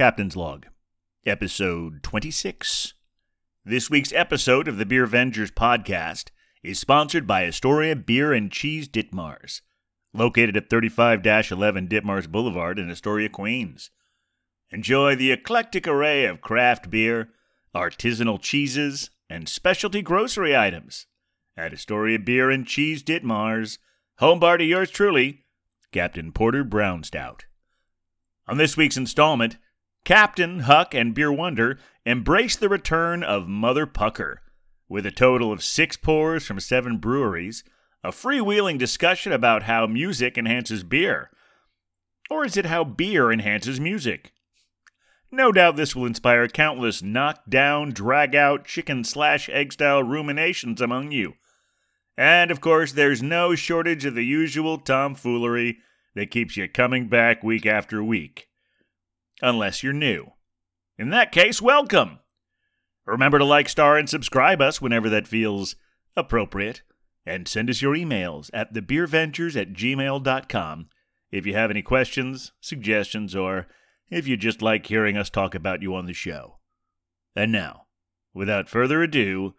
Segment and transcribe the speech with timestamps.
[0.00, 0.64] Captain's Log,
[1.26, 2.94] Episode 26.
[3.66, 6.30] This week's episode of the Beer Vengers podcast
[6.62, 9.60] is sponsored by Astoria Bier and Cheese Ditmars,
[10.14, 13.90] located at 35 11 Ditmars Boulevard in Astoria, Queens.
[14.70, 17.28] Enjoy the eclectic array of craft beer,
[17.74, 21.08] artisanal cheeses, and specialty grocery items
[21.58, 23.76] at Astoria Bier and Cheese Ditmars,
[24.16, 25.44] home bar to yours truly,
[25.92, 27.44] Captain Porter Brown Stout.
[28.48, 29.58] On this week's installment,
[30.04, 34.42] Captain, Huck, and Beer Wonder embrace the return of Mother Pucker
[34.88, 37.62] with a total of six pours from seven breweries,
[38.02, 41.30] a freewheeling discussion about how music enhances beer.
[42.28, 44.32] Or is it how beer enhances music?
[45.30, 50.80] No doubt this will inspire countless knock down, drag out, chicken slash egg style ruminations
[50.80, 51.34] among you.
[52.16, 55.78] And of course, there's no shortage of the usual tomfoolery
[56.16, 58.49] that keeps you coming back week after week.
[59.42, 60.32] Unless you're new.
[60.98, 62.18] In that case, welcome!
[63.06, 65.76] Remember to like, star, and subscribe us whenever that feels
[66.16, 66.82] appropriate.
[67.26, 70.88] And send us your emails at thebeervengers at gmail.com
[71.30, 73.66] if you have any questions, suggestions, or
[74.10, 76.58] if you just like hearing us talk about you on the show.
[77.36, 77.86] And now,
[78.34, 79.54] without further ado,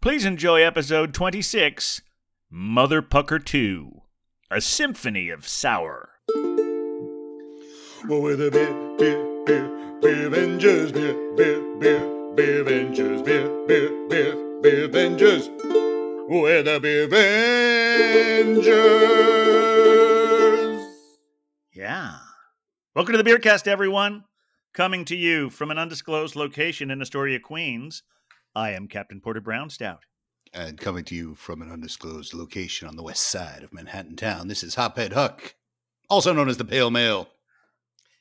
[0.00, 2.02] please enjoy episode 26
[2.50, 4.02] Mother Pucker 2
[4.50, 6.13] A Symphony of Sour.
[8.06, 14.08] Well, we're the beer, beer, beer, beer Avengers, beer, beer, beer, beer Avengers, beer, beer,
[14.10, 15.48] beer, beer Avengers.
[16.28, 18.66] We're the beer Avengers.
[21.72, 22.18] Yeah.
[22.94, 24.24] Welcome to the Beercast, everyone.
[24.74, 28.02] Coming to you from an undisclosed location in Astoria, Queens.
[28.54, 30.00] I am Captain Porter Brown Stout.
[30.52, 34.48] And coming to you from an undisclosed location on the west side of Manhattan town,
[34.48, 35.54] this is Hophead Huck,
[36.10, 37.30] also known as the Pale Male.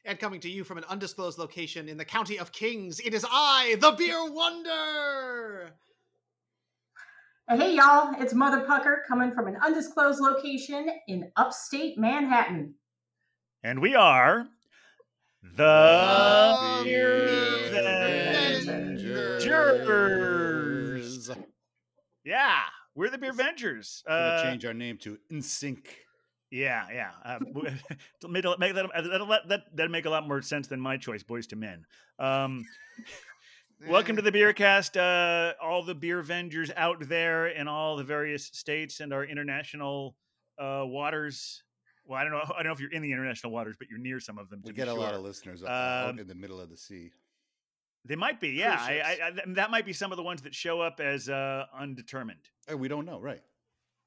[0.05, 3.25] And coming to you from an undisclosed location in the county of Kings, it is
[3.29, 5.69] I, the Beer Wonder.
[7.49, 12.73] Hey y'all, it's Mother Pucker coming from an undisclosed location in upstate Manhattan.
[13.63, 14.45] And we are
[15.41, 15.57] the
[16.81, 17.29] The Beer
[20.11, 21.37] Vengers.
[22.25, 22.59] Yeah,
[22.95, 24.03] we're the Beer Vengers.
[24.05, 25.85] We're gonna Uh, change our name to NSYNC.
[26.53, 27.09] Yeah, yeah.
[27.25, 27.39] Uh,
[28.29, 31.23] make, make that, that'll, let- that that'd make a lot more sense than my choice,
[31.23, 31.85] Boyz II Men.
[32.19, 32.63] Um,
[33.87, 38.45] welcome to the Beercast, uh, all the Beer Vengers out there in all the various
[38.45, 40.15] states and our international
[40.59, 41.63] uh, waters.
[42.05, 42.43] Well, I don't know.
[42.43, 44.61] I don't know if you're in the international waters, but you're near some of them.
[44.63, 47.13] We get a lot of listeners uh, out Um, in the middle of the sea.
[48.05, 48.77] They might be, yeah.
[48.79, 49.27] I, I.
[49.27, 52.41] I, that might be some of the ones that show up as uh, undetermined.
[52.69, 53.41] Oh, we don't know, right?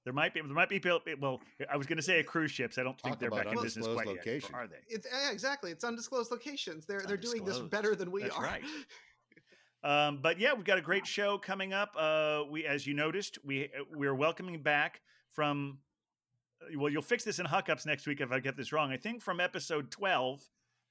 [0.06, 0.80] There might be, there might be.
[1.20, 2.78] Well, I was going to say a cruise ships.
[2.78, 4.50] I don't think they're back in business quite location.
[4.52, 4.60] yet.
[4.60, 4.76] Are they?
[4.88, 5.72] It's, yeah, exactly.
[5.72, 6.86] It's undisclosed locations.
[6.86, 8.42] They're they're doing this better than we That's are.
[8.44, 8.62] right.
[9.84, 11.94] Um, but yeah, we've got a great show coming up.
[11.96, 15.00] Uh, we, as you noticed, we uh, we're welcoming back
[15.32, 15.78] from.
[16.62, 18.90] uh, Well, you'll fix this in Huckups next week if I get this wrong.
[18.90, 20.40] I think from episode twelve,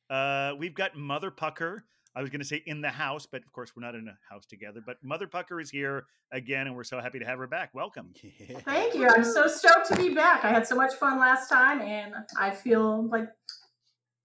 [0.10, 1.84] uh, we've got Mother Pucker.
[2.16, 4.18] I was going to say in the house, but of course we're not in a
[4.30, 4.82] house together.
[4.86, 7.74] But Mother Pucker is here again, and we're so happy to have her back.
[7.74, 8.14] Welcome.
[8.40, 8.60] Yeah.
[8.60, 9.08] Thank you.
[9.08, 10.46] I'm so stoked to be back.
[10.46, 13.28] I had so much fun last time, and I feel like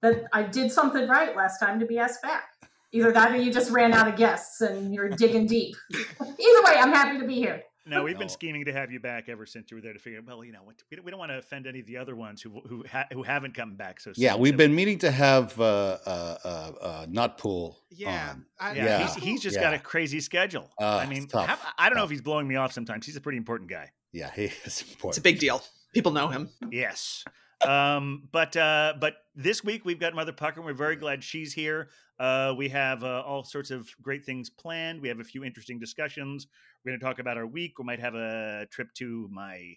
[0.03, 2.45] that I did something right last time to be asked back.
[2.93, 5.77] Either that or you just ran out of guests and you're digging deep.
[5.95, 7.63] Either way, I'm happy to be here.
[7.87, 10.21] No, we've been scheming to have you back ever since you were there to figure.
[10.25, 12.15] Well, you know, what, we don't, we don't want to offend any of the other
[12.15, 14.01] ones who who ha- who haven't come back.
[14.01, 14.41] So Yeah, soon.
[14.43, 16.49] we've So- been meaning to have uh, uh, uh,
[16.81, 18.45] uh, Nutpool Yeah, on.
[18.59, 20.71] I- Yeah, Yeah, He's, he's just got a crazy schedule.
[20.81, 23.07] Uh, I mean, tough, how- I don't know if he's blowing me off sometimes.
[23.07, 23.91] He's a pretty important guy.
[24.13, 25.11] Yeah, he is important.
[25.13, 25.63] It's a big deal.
[25.95, 26.51] People know him.
[26.71, 27.25] Yes.
[27.67, 30.61] Um, but uh, but this week we've got Mother Pucker.
[30.61, 31.91] and We're very glad she's here.
[32.19, 35.01] Uh, we have uh, all sorts of great things planned.
[35.01, 36.47] We have a few interesting discussions.
[36.85, 37.79] We're going to talk about our week.
[37.79, 39.75] We might have a trip to my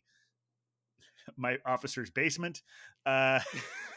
[1.37, 2.61] my officer's basement.
[3.05, 3.39] Uh,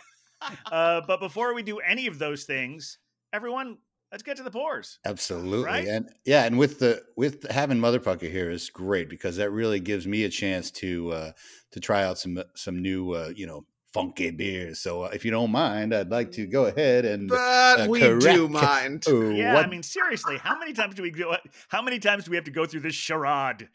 [0.73, 2.99] uh, but before we do any of those things,
[3.33, 3.79] everyone,
[4.13, 4.99] let's get to the pores.
[5.05, 5.89] Absolutely, Right?
[5.89, 9.81] and yeah, and with the with having Mother Pucker here is great because that really
[9.81, 11.33] gives me a chance to uh,
[11.73, 13.65] to try out some some new uh, you know
[13.97, 14.79] funky beers.
[14.79, 18.01] So uh, if you don't mind, I'd like to go ahead and But uh, we
[18.01, 19.05] correct- do mind.
[19.09, 21.35] Oh, Yeah, what- I mean, seriously, how many times do we go?
[21.69, 23.69] How many times do we have to go through this charade?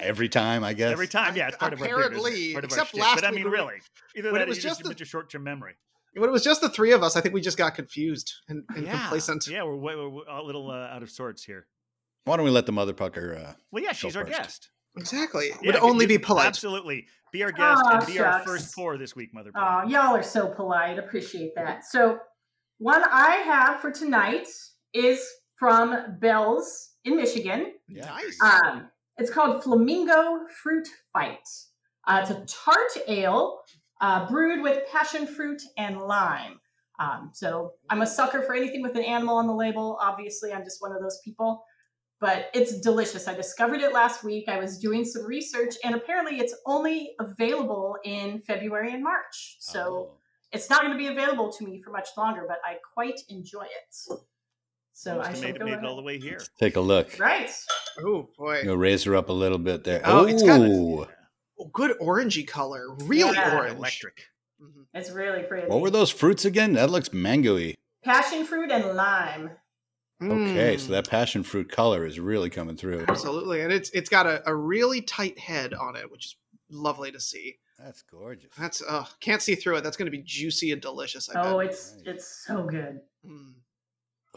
[0.00, 0.92] every time I guess.
[0.92, 2.06] Every time, yeah, it's part of our bit, isn't?
[2.14, 3.00] Apparently, part of except shtick.
[3.02, 3.74] last But I mean, really,
[4.16, 5.74] either that it was you just just the- your short-term memory.
[6.16, 8.62] When it was just the three of us, I think we just got confused and,
[8.76, 9.48] and yeah, complacent.
[9.48, 11.66] yeah, we're, way- we're a little uh, out of sorts here.
[12.24, 13.34] Why don't we let the Mother Pucker?
[13.36, 14.38] Uh, Well, yeah, she's our first.
[14.38, 14.68] guest.
[14.96, 15.46] Exactly.
[15.46, 16.46] It Yeah, would only be polite.
[16.46, 19.50] Absolutely, be our guest Aw, and be our first pour this week, Mother.
[19.56, 20.98] Oh, y'all are so polite.
[20.98, 21.84] Appreciate that.
[21.84, 22.18] So,
[22.78, 24.48] one I have for tonight
[24.92, 25.26] is
[25.56, 27.72] from Bell's in Michigan.
[27.88, 28.06] Yeah.
[28.06, 28.38] Nice.
[28.40, 28.88] Um,
[29.18, 31.46] it's called Flamingo Fruit Fight.
[32.06, 33.60] Uh, it's a tart ale
[34.00, 36.60] uh, brewed with passion fruit and lime.
[36.98, 39.98] Um, so I'm a sucker for anything with an animal on the label.
[40.00, 41.64] Obviously, I'm just one of those people.
[42.20, 43.28] But it's delicious.
[43.28, 44.48] I discovered it last week.
[44.48, 49.56] I was doing some research, and apparently, it's only available in February and March.
[49.60, 50.18] So Oh.
[50.52, 52.44] it's not going to be available to me for much longer.
[52.48, 53.94] But I quite enjoy it.
[54.96, 56.38] So Must I have shall made it, go made it all the way here.
[56.58, 57.18] take a look.
[57.18, 57.50] Right.
[57.98, 58.60] oh boy.
[58.62, 60.00] You'll raise her up a little bit there.
[60.04, 61.08] Oh, it's got a-
[61.58, 62.94] Oh, good orangey color.
[63.00, 63.56] Really Yeah.
[63.58, 63.76] orange.
[63.78, 64.26] Electric.
[64.62, 64.86] Mhm.
[64.94, 65.66] It's really pretty.
[65.66, 66.74] What were those fruits again?
[66.74, 67.74] That looks mangoey.
[68.04, 69.50] Passion fruit and lime.
[70.22, 70.80] Okay, Mm.
[70.80, 73.04] so that passion fruit color is really coming through.
[73.08, 76.36] Absolutely, and it's it's got a, a really tight head on it, which is
[76.70, 77.56] lovely to see.
[77.78, 78.50] That's gorgeous.
[78.58, 79.80] That's uh can't see through it.
[79.84, 81.28] That's going to be juicy and delicious.
[81.28, 81.66] I Oh, bet.
[81.70, 83.00] it's it's so good.
[83.28, 83.54] Mm.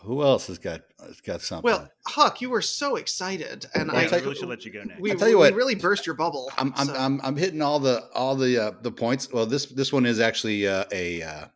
[0.02, 1.64] Who else has got has got something?
[1.72, 4.66] Well, Huck, you were so excited, and Well, I I'll tell I really should let
[4.66, 5.00] you go next.
[5.00, 5.54] We, I'll tell you we what.
[5.54, 6.52] really burst your bubble.
[6.58, 9.32] I'm I'm, so- I'm I'm hitting all the all the uh, the points.
[9.32, 11.50] Well, this this one is actually uh, a.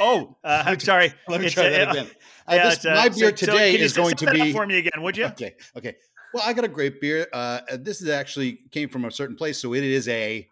[0.00, 1.12] Uh, Oh, uh, I'm sorry.
[1.28, 2.06] let me It's, try uh, that again.
[2.46, 4.78] Uh, yeah, this, uh, my beer so today can is going to be for me
[4.78, 5.26] again, would you?
[5.26, 5.54] okay.
[5.76, 5.96] Okay.
[6.32, 7.26] Well, I got a great beer.
[7.32, 10.46] Uh, this is actually came from a certain place, so it is a.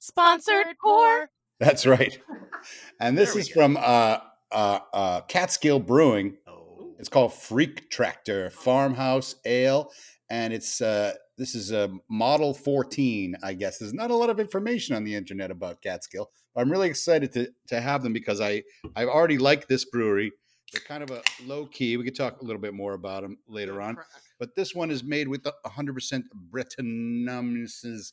[0.00, 1.28] Sponsored pour.
[1.60, 2.18] That's right,
[3.00, 3.54] and this is go.
[3.54, 4.18] from uh,
[4.52, 6.36] uh, uh, Catskill Brewing.
[6.46, 9.90] Oh, It's called Freak Tractor Farmhouse Ale,
[10.30, 13.78] and it's uh, this is a model 14, I guess.
[13.78, 17.32] There's not a lot of information on the internet about Catskill, but I'm really excited
[17.32, 18.64] to to have them because I
[18.96, 20.32] I've already liked this brewery.
[20.72, 21.96] They're kind of a low key.
[21.96, 23.96] We could talk a little bit more about them later on,
[24.38, 28.12] but this one is made with 100% Brettanomyces.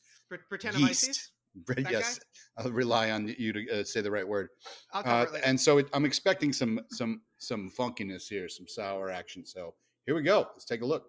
[0.77, 1.31] Yeast.
[1.67, 2.19] That yes,
[2.57, 4.49] I'll rely on you to uh, say the right word.
[4.93, 9.45] Uh, and so it, I'm expecting some some some funkiness here, some sour action.
[9.45, 9.73] So
[10.05, 10.47] here we go.
[10.53, 11.07] Let's take a look.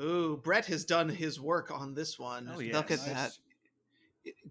[0.00, 2.48] Ooh, Brett has done his work on this one.
[2.52, 3.06] Oh, Look yes.
[3.08, 3.32] at that.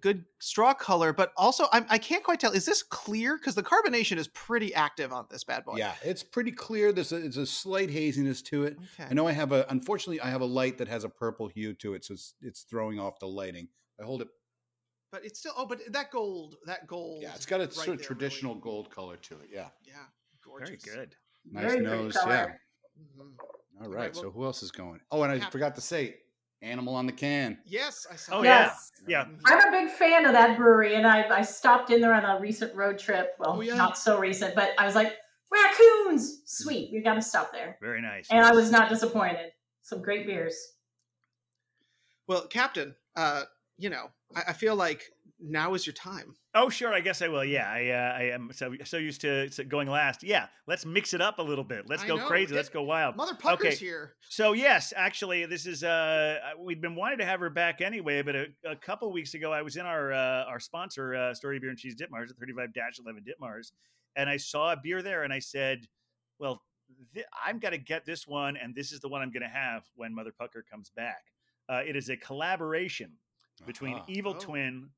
[0.01, 2.51] Good straw color, but also I, I can't quite tell.
[2.51, 3.37] Is this clear?
[3.37, 5.75] Because the carbonation is pretty active on this bad boy.
[5.77, 6.91] Yeah, it's pretty clear.
[6.91, 8.77] There's a, there's a slight haziness to it.
[8.99, 9.07] Okay.
[9.11, 11.73] I know I have a unfortunately I have a light that has a purple hue
[11.75, 13.67] to it, so it's it's throwing off the lighting.
[14.01, 14.29] I hold it.
[15.11, 15.53] But it's still.
[15.55, 16.55] Oh, but that gold.
[16.65, 17.21] That gold.
[17.21, 19.49] Yeah, it's got a right sort of traditional really- gold color to it.
[19.53, 19.93] Yeah, Yeah.
[20.59, 21.15] very good.
[21.51, 22.13] nice Very pretty nose.
[22.15, 22.21] Yeah.
[22.23, 22.61] color.
[22.99, 23.56] Mm-hmm.
[23.81, 24.13] All Right, right.
[24.13, 24.99] well- So who else is going?
[25.11, 26.17] Oh, and I Cap- forgot to say,
[26.61, 27.59] animal on the can.
[27.65, 28.39] Yes, I saw.
[28.39, 28.67] Oh, that.
[28.71, 28.91] Yes.
[29.07, 29.25] Yeah.
[29.25, 29.39] Mhm.
[29.45, 32.39] I'm a big fan of that brewery, and I, I stopped in there on a
[32.39, 33.35] recent road trip.
[33.37, 33.75] Well, Oh, yeah.
[33.75, 35.15] not so recent, but I was like,
[35.51, 36.41] raccoons!
[36.45, 37.77] Sweet, we got to stop there.
[37.79, 38.27] Very nice.
[38.31, 39.51] And I was not disappointed.
[39.83, 40.57] Some great beers.
[42.27, 43.43] Well, Captain, uh,
[43.77, 46.35] you know, I, I feel like now is your time.
[46.55, 46.93] Oh, sure.
[46.93, 47.45] I guess I will.
[47.45, 50.23] Yeah, I, uh, I am so so used to going last.
[50.23, 51.87] Yeah, let's mix it up a little bit.
[51.87, 52.55] Let's I go know, crazy.
[52.55, 53.15] Let's go wild.
[53.15, 53.75] Mother Pucker's Okay.
[53.75, 54.15] here.
[54.29, 58.35] So yes, actually, this is uh we'd been wanting to have her back anyway, but
[58.35, 61.69] a, a couple weeks ago I was in our uh, our sponsor uh, Story Beer
[61.69, 63.71] and Cheese Ditmars at 35-11 Ditmars,
[64.15, 65.85] and I saw a beer there, and I said,
[66.39, 66.63] "Well,
[67.13, 69.47] th- I'm going to get this one, and this is the one I'm going to
[69.49, 71.21] have when Mother Pucker comes back."
[71.69, 73.11] Uh, it is a collaboration
[73.67, 74.05] between Aha.
[74.07, 74.39] Evil Oh.
[74.39, 74.89] Twin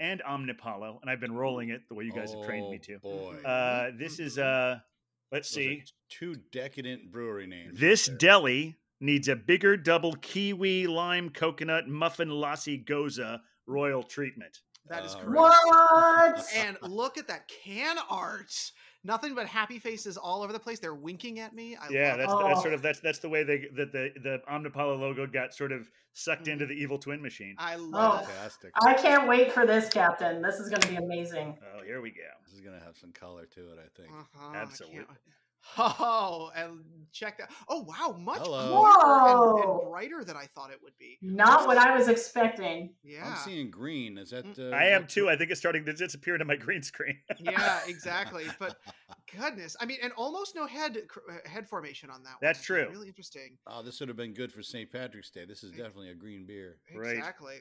[0.00, 2.86] and Omnipollo, and I've been rolling it the way you guys have trained me Oh,
[2.86, 2.98] to.
[3.00, 4.78] Boy, Uh, this is uh,
[5.32, 5.82] let's Those see.
[6.08, 7.78] two decadent brewery names.
[7.78, 14.58] This right deli needs a bigger double kiwi lime coconut muffin lassi gose royal treatment.
[14.88, 15.36] That is All correct.
[15.36, 16.32] right.
[16.36, 16.46] What?
[16.56, 18.52] And look at that can art.
[19.04, 20.80] Nothing but happy faces all over the place.
[20.80, 21.76] They're winking at me.
[21.76, 22.36] I yeah, that's, it.
[22.42, 22.62] that's Oh.
[22.62, 25.88] sort of that's that's the way they that the the Omnipollo logo got sort of
[26.14, 27.54] sucked into the evil twin machine.
[27.58, 28.22] I love Oh.
[28.22, 28.26] it.
[28.26, 28.72] Fantastic.
[28.84, 30.42] I can't wait for this, Captain.
[30.42, 31.56] This is going to be amazing.
[31.76, 32.22] Oh, here we go.
[32.44, 34.12] This is gonna have some color to it, I think.
[34.12, 35.14] Uh-huh, I Absolutely.
[35.76, 36.80] Can't- Oh, and
[37.12, 37.50] check that.
[37.68, 38.16] Oh, wow.
[38.18, 38.82] Much Hello.
[38.82, 41.18] clearer and, and brighter than I thought it would be.
[41.22, 42.94] Not what I was expecting.
[43.02, 43.26] Yeah.
[43.30, 44.18] I'm seeing green.
[44.18, 44.44] Is that?
[44.58, 45.28] Uh, I am too.
[45.28, 47.18] I think it's starting to disappear into my green screen.
[47.38, 48.44] yeah, exactly.
[48.58, 48.76] But
[49.36, 52.30] goodness, I mean, and almost no head uh, head formation on that.
[52.30, 52.38] one.
[52.42, 52.88] That's It's true.
[52.90, 53.56] Really interesting.
[53.66, 54.90] Oh, this would have been good for St.
[54.90, 55.44] Patrick's Day.
[55.44, 56.76] This is definitely a green beer.
[56.94, 57.16] Right.
[57.16, 57.56] Exactly.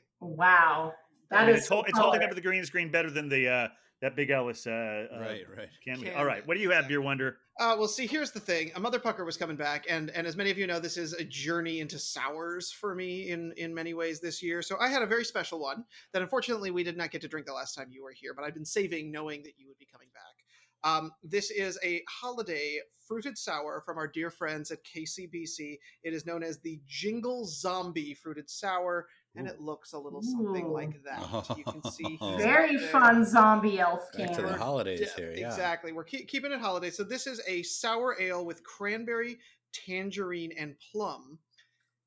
[1.32, 1.40] Wow.
[1.40, 3.48] I mean, is it's, hol- it's holding up to the green screen better than the
[3.50, 3.68] uh,
[4.02, 4.68] that Big Ellis.
[4.68, 5.70] Uh, uh, right, right.
[5.84, 6.08] Can we?
[6.08, 6.46] Can All right.
[6.48, 6.94] What do you have, exactly.
[6.94, 7.38] Beer Wonder?
[7.60, 8.72] Uh, well, see, here's the thing.
[8.76, 11.14] A Mother Pucker was coming back, and and as many of you know, this is
[11.14, 14.62] a journey into sours for me in in many ways this year.
[14.62, 17.48] So I had a very special one that unfortunately we did not get to drink
[17.48, 19.88] the last time you were here, but I've been saving, knowing that you would be
[19.92, 20.24] coming back.
[20.84, 25.80] Um, this is a holiday fruited sour from our dear friends at KCBC.
[26.04, 29.08] It is known as the Jingle Zombie Fruited Sour.
[29.36, 29.52] And Ooh.
[29.52, 30.74] it looks a little something Ooh.
[30.74, 31.58] like that.
[31.58, 32.18] You can see.
[32.38, 34.46] Very fun zombie elf Back to can.
[34.46, 35.34] the holidays de- here.
[35.36, 35.48] Yeah.
[35.48, 35.92] Exactly.
[35.92, 36.90] We're keep, keeping it holiday.
[36.90, 39.38] So this is a sour ale with cranberry,
[39.74, 41.40] tangerine, and plum,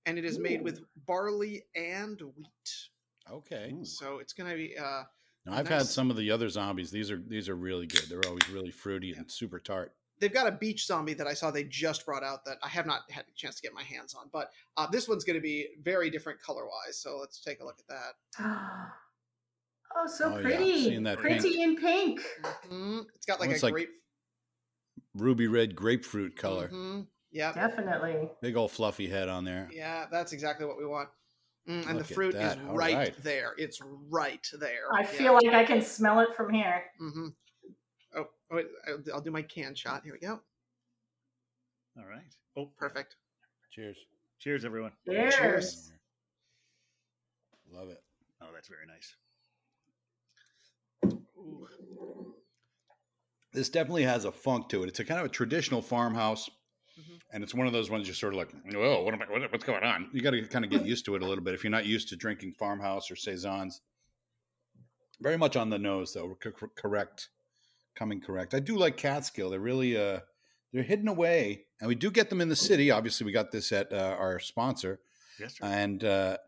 [0.06, 2.88] and it is made with barley and wheat.
[3.30, 3.74] Okay.
[3.84, 4.76] So it's gonna be.
[4.76, 5.02] uh
[5.46, 6.90] Now, I've had some of the other zombies.
[6.90, 8.04] These are these are really good.
[8.08, 9.94] They're always really fruity and super tart.
[10.20, 12.86] They've got a beach zombie that I saw they just brought out that I have
[12.86, 15.40] not had a chance to get my hands on, but uh, this one's going to
[15.42, 16.98] be very different color wise.
[16.98, 17.86] So let's take a look at
[18.38, 18.44] that.
[19.96, 20.84] Oh, so Oh, pretty.
[20.84, 21.56] Seeing that pretty pink.
[21.58, 22.20] in pink.
[22.70, 23.06] Mhm.
[23.16, 23.88] It's got like Almost a like grape
[25.16, 26.68] Ruby red grapefruit color.
[26.68, 27.08] Mhm.
[27.32, 28.30] Yeah, Definitely.
[28.40, 29.68] Big old fluffy head on there.
[29.72, 31.08] yeah, that's exactly what we want.
[31.68, 32.58] Mm, and Look the fruit is that.
[32.68, 33.22] All right, right.
[33.24, 33.54] there.
[33.58, 34.92] It's right there.
[34.92, 36.84] I feel like I can smell it from here.
[36.98, 37.28] hmm
[38.16, 40.02] Oh, oh wait, I'll, I'll do my can shot.
[40.04, 40.40] Here we go.
[41.98, 42.22] All right.
[42.56, 43.16] Oh, Perfect.
[43.72, 43.96] Cheers.
[44.38, 44.92] cheers, everyone.
[45.06, 45.92] Cheers.
[47.72, 48.02] Love it.
[48.42, 49.14] Oh, that's very nice.
[51.38, 51.68] Ooh.
[53.52, 54.88] This definitely has a funk to it.
[54.88, 56.48] It's a kind of a traditional farmhouse,
[56.98, 57.20] Mhm.
[57.32, 59.50] and it's one of those ones you're sort of like, "Whoa, what am I, what,
[59.52, 61.54] what's going on?" You got to kind of get used to it a little bit
[61.54, 63.80] if you're not used to drinking farmhouse or saisons.
[65.20, 66.36] Very much on the nose, though.
[66.42, 67.28] C- c- correct,
[68.00, 68.54] coming correct.
[68.54, 69.50] I do like Catskill.
[69.50, 70.20] They're really uh,
[70.72, 72.90] they're hidden away, and we do get them in the city.
[72.90, 75.00] Obviously, we got this at uh, our sponsor,
[75.38, 75.66] Yes, sir.
[75.66, 76.38] and uh,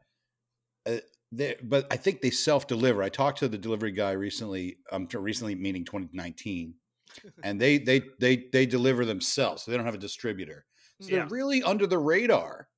[0.86, 0.96] uh,
[1.30, 3.02] they, but I think they self deliver.
[3.02, 4.78] I talked to the delivery guy recently.
[4.90, 6.74] Um, recently meaning 2019,
[7.44, 9.62] and they they they they deliver themselves.
[9.62, 10.64] So they don't have a distributor.
[11.00, 11.20] So Yeah.
[11.20, 12.68] they're really under the radar.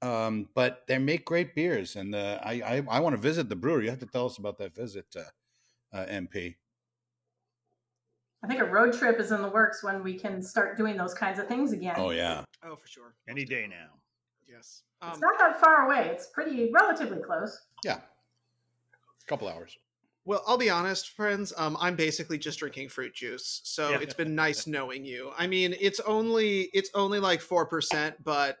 [0.00, 3.54] Um, but they make great beers, and uh, I I, I want to visit the
[3.56, 3.84] brewery.
[3.84, 5.22] You have to tell us about that visit, uh,
[5.96, 6.56] uh, MP.
[8.42, 11.14] I think a road trip is in the works when we can start doing those
[11.14, 11.94] kinds of things again.
[11.96, 13.14] Oh yeah, Oh, for sure.
[13.28, 13.90] Any day now.
[14.46, 14.82] Yes.
[15.02, 16.08] It's Um, not that far away.
[16.08, 17.66] It's pretty relatively close.
[17.84, 19.76] yeah, A couple hours.
[20.24, 21.52] Well, I'll be honest, friends.
[21.56, 23.98] Um, I'm basically just drinking fruit juice, so Yeah.
[24.00, 25.32] it's been nice knowing you.
[25.36, 28.58] I mean, it's only it's only like four percent, but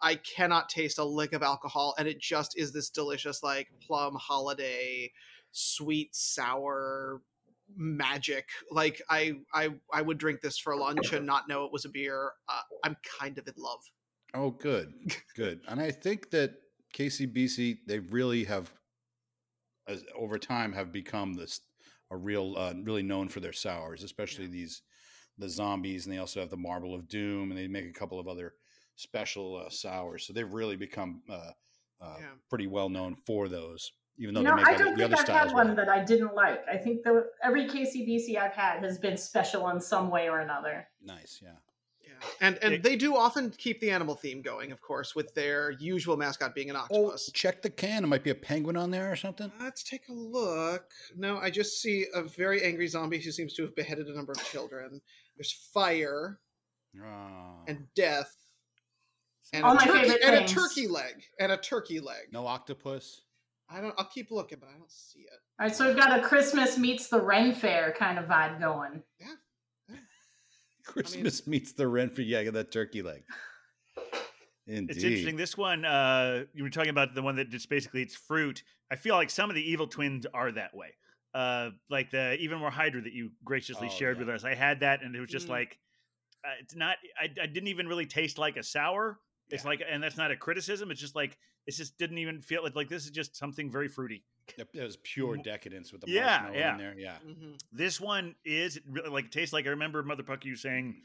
[0.00, 4.14] I cannot taste a lick of alcohol, and it just is this delicious, like plum
[4.16, 5.12] holiday,
[5.52, 7.20] sweet sour
[7.76, 8.48] magic.
[8.70, 11.88] Like I I I would drink this for lunch and not know it was a
[11.88, 12.32] beer.
[12.48, 13.80] Uh, I'm kind of in love.
[14.34, 14.92] Oh, good,
[15.36, 15.60] good.
[15.68, 16.54] And I think that
[16.94, 18.72] KCBC they really have,
[19.86, 21.60] as over time, have become this
[22.10, 24.82] a real, uh, really known for their sours, especially these
[25.38, 28.20] the zombies, and they also have the Marble of Doom, and they make a couple
[28.20, 28.54] of other
[28.96, 30.26] special uh, sours.
[30.26, 31.52] So they've really become uh,
[32.00, 32.34] uh, Yeah.
[32.50, 33.92] pretty well known for those.
[34.18, 35.64] Even though You they know, make I don't the think other I've had well.
[35.66, 36.62] one that I didn't like.
[36.68, 40.86] I think the every KCBC I've had has been special in some way or another.
[41.02, 41.52] Nice, yeah.
[42.02, 45.34] Yeah, and and It- they do often keep the animal theme going, of course, with
[45.34, 47.30] their usual mascot being an Oh, octopus.
[47.32, 48.04] check the can.
[48.04, 49.50] It might be a penguin on there or something.
[49.58, 50.90] Let's take a look.
[51.16, 54.32] No, I just see a very angry zombie who seems to have beheaded a number
[54.32, 55.00] of children.
[55.36, 56.38] There's fire
[57.02, 57.62] Ah.
[57.66, 58.36] and death.
[59.54, 61.24] And, All a my turkey, favorite and a turkey leg.
[61.40, 62.30] And a turkey leg.
[62.30, 63.21] no octopus.
[63.72, 65.28] I don't I'll keep looking, but I don't see it.
[65.60, 69.02] All right, so we've got a Christmas meets the Ren Fair kind of vibe going.
[69.20, 69.96] Yeah.
[70.84, 72.24] Christmas meets the Ren Fair.
[72.24, 73.22] yeah, get that turkey leg.
[74.66, 74.94] Indeed.
[74.96, 75.36] It's interesting.
[75.36, 78.62] This one, uh, you were talking about the one that just basically it's fruit.
[78.90, 80.88] I feel like some of the evil twins are that way.
[81.34, 84.26] Uh, like the even more Hydra that you graciously Oh, shared yeah.
[84.26, 84.44] with us.
[84.44, 85.50] I had that, and it was just Mm.
[85.50, 85.78] like
[86.44, 86.96] uh, it's not.
[87.18, 89.18] I, I didn't even really taste like a sour.
[89.52, 89.68] It's Yeah.
[89.70, 90.90] like, and that's not a criticism.
[90.90, 93.86] It's just like it just didn't even feel like like this is just something very
[93.88, 94.24] fruity.
[94.58, 96.72] It it was pure decadence with the Yeah, marshmallow yeah.
[96.72, 96.94] in there.
[96.98, 97.18] Yeah.
[97.18, 101.02] hmm This one is really like it tastes like I remember Mother Puck you saying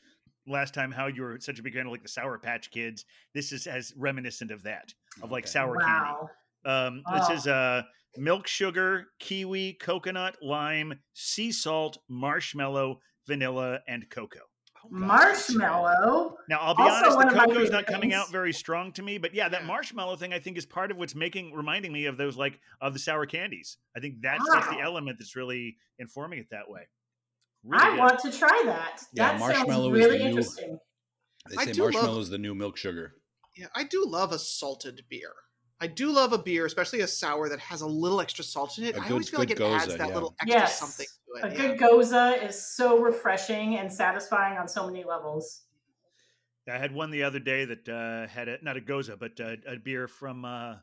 [0.48, 3.06] last time how you were such a big fan of like the Sour Patch Kids.
[3.34, 5.52] This is as reminiscent of that of like Okay.
[5.52, 5.90] sour candy.
[5.92, 6.30] Wow.
[6.66, 7.34] Um, this Oh.
[7.34, 7.84] is uh,
[8.16, 14.47] milk sugar, kiwi, coconut, lime, sea salt, marshmallow, vanilla, and cocoa.
[14.92, 16.38] Oh, Marshmallow.
[16.50, 19.02] Now, I'll be Also honest, the of my cocoa's not coming out very strong to
[19.02, 22.06] me, but yeah, that marshmallow thing I think is part of what's making reminding me
[22.06, 23.78] of those like of the sour candies.
[23.96, 24.84] I think that's that's the ah.
[24.84, 26.88] element that's really informing it that way.
[27.64, 28.00] Really I good.
[28.00, 29.02] want to try that.
[29.14, 30.80] Yeah, that marshmallow sounds is the really new- interesting.
[31.50, 33.14] They say do love- marshmallow is the new milk sugar.
[33.56, 35.34] Yeah, I do love a salted beer.
[35.80, 38.86] I do love a beer, especially a sour that has a little extra salt in
[38.86, 38.96] it.
[38.96, 40.14] A I good- always feel like it good adds that yeah.
[40.14, 40.80] little extra Yes.
[40.80, 41.52] something to it.
[41.52, 41.58] A it.
[41.58, 45.64] good gose is so refreshing and satisfying on so many levels.
[46.70, 49.56] I had one the other day that uh, had a not a gose, but uh,
[49.68, 50.76] a beer from uh,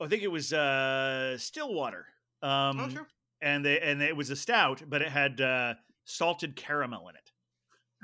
[0.00, 2.06] I think it was uh, Stillwater.
[2.42, 3.06] Um, oh, sure.
[3.40, 5.74] and they and it was a stout, but it had uh,
[6.04, 7.30] salted caramel in it.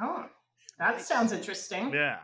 [0.01, 0.25] Oh,
[0.79, 1.07] that Nice.
[1.09, 1.93] sounds interesting.
[1.93, 2.21] Yeah,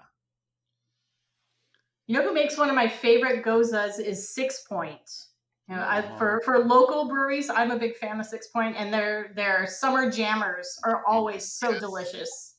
[2.07, 5.27] You know who makes one of my favorite goses is Sixpoint.
[5.69, 9.33] You know, I, for for local breweries, I'm a big fan of Sixpoint, and their
[9.35, 11.81] their summer jammers are always so Yes.
[11.81, 12.55] delicious.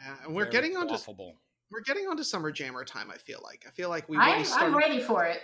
[0.00, 1.32] Yeah, and we're Very getting onto quaffable.
[1.70, 3.10] we're getting onto summer jammer time.
[3.10, 4.66] I feel like I feel like we I'm, started.
[4.66, 5.40] I'm ready for it.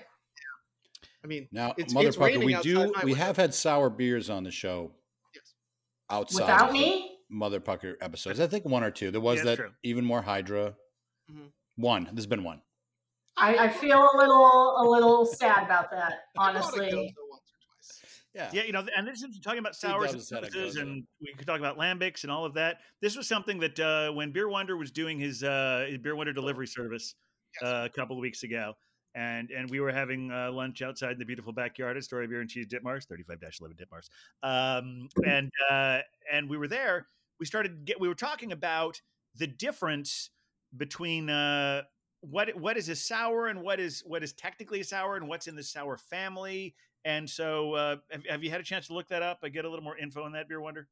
[1.25, 3.15] I mean, Now, It's- Mother it's Pucker, we do we window.
[3.15, 4.93] have had sour beers on the show
[5.35, 5.55] Yes.
[6.11, 8.41] outside Without me, Mother Pucker episodes.
[8.41, 9.11] I think one or two.
[9.11, 9.71] There was Yeah, that true.
[9.83, 10.77] even more Hydra.
[11.31, 11.53] Mhm.
[11.77, 12.09] One.
[12.13, 12.63] There's been one.
[13.41, 16.13] I, I feel a little a little sad about that.
[16.13, 18.23] I bought a Honestly, Gose once or twice.
[18.35, 18.51] Yeah.
[18.53, 20.81] Yeah, you know, and this is talking about sours and does set a sodas, gose.
[20.83, 22.79] and we could talk about lambics and all of that.
[23.01, 26.33] This was something that uh, when Beer Wonder was doing his, uh, his Beer Wonder
[26.33, 27.15] delivery service
[27.63, 28.75] uh, a couple of weeks ago,
[29.15, 32.41] and and we were having uh, lunch outside in the beautiful backyard at Story Beer
[32.41, 34.09] and Cheese Ditmars, thirty five eleven Ditmars,
[34.43, 35.99] um, and uh,
[36.33, 37.07] and we were there.
[37.39, 39.01] We started get we were talking about
[39.35, 40.31] the difference
[40.77, 41.83] between uh,
[42.21, 45.47] what what is a sour and what is what is technically a sour and what's
[45.47, 46.75] in the sour family.
[47.05, 49.39] And so, uh, have, have you had a chance to look that up?
[49.43, 50.89] I get a little more info on that beer wonder.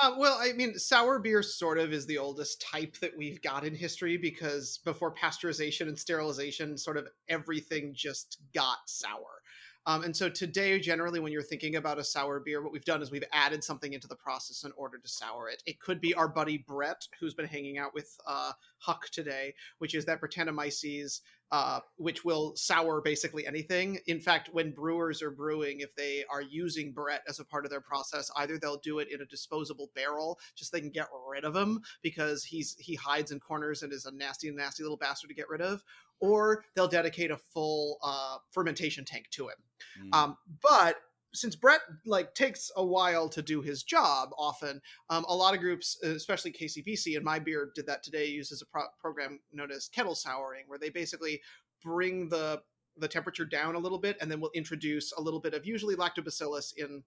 [0.00, 3.64] Uh, well, I mean, sour beer sort of is the oldest type that we've got
[3.64, 9.42] in history because before pasteurization and sterilization, sort of everything just got sour.
[9.90, 13.02] Um, and so today, generally, when you're thinking about a sour beer, what we've done
[13.02, 15.64] is we've added something into the process in order to sour it.
[15.66, 19.96] It could be our buddy Brett, who's been hanging out with uh, Huck today, which
[19.96, 23.98] is that Brettanomyces, uh, which will sour basically anything.
[24.06, 27.72] In fact, when brewers are brewing, if they are using Brett as a part of
[27.72, 31.08] their process, either they'll do it in a disposable barrel, just so they can get
[31.28, 34.96] rid of him because he's he hides in corners and is a nasty, nasty little
[34.96, 35.82] bastard to get rid of,
[36.20, 39.56] or they'll dedicate a full uh, fermentation tank to him.
[40.04, 40.16] Mm.
[40.16, 40.96] Um, but
[41.32, 45.60] since Brett like takes a while to do his job, often um, a lot of
[45.60, 48.26] groups, especially KCBC and my beer, did that today.
[48.26, 51.40] Uses a pro- program known as kettle souring, where they basically
[51.82, 52.62] bring the
[52.96, 55.94] the temperature down a little bit, and then we'll introduce a little bit of usually
[55.94, 57.02] lactobacillus in,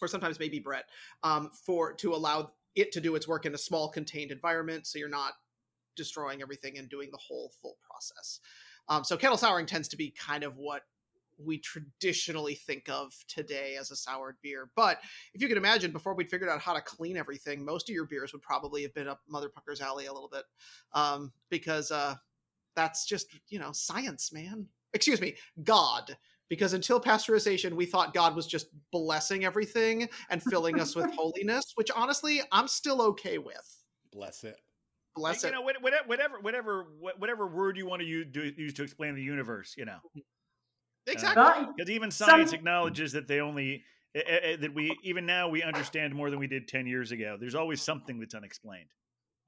[0.00, 0.84] or sometimes maybe Brett,
[1.24, 4.98] um, for to allow it to do its work in a small contained environment, so
[4.98, 5.32] you're not
[5.96, 8.40] destroying everything and doing the whole full process.
[8.88, 10.82] Um, so kettle souring tends to be kind of what
[11.38, 14.70] we traditionally think of today as a soured beer.
[14.74, 15.00] But
[15.34, 18.06] if you can imagine, before we'd figured out how to clean everything, most of your
[18.06, 20.44] beers would probably have been up Mother Pucker's alley a little bit,
[20.92, 22.14] um, because uh,
[22.74, 24.66] that's just you know science, man.
[24.94, 26.16] Excuse me, God.
[26.48, 31.72] Because until pasteurization, we thought God was just blessing everything and filling us with holiness,
[31.74, 33.84] which honestly, I'm still okay with.
[34.12, 34.56] Bless it.
[35.16, 35.52] Bless you it.
[35.52, 36.86] know, whatever, whatever, whatever,
[37.18, 39.74] whatever word you want to use, do, use to explain the universe.
[39.76, 39.98] You know,
[41.06, 41.34] exactly.
[41.42, 43.82] But because even Some- science acknowledges that they only
[44.14, 47.12] eh, eh, eh, that we even now we understand more than we did ten years
[47.12, 47.36] ago.
[47.40, 48.90] There's always something that's unexplained.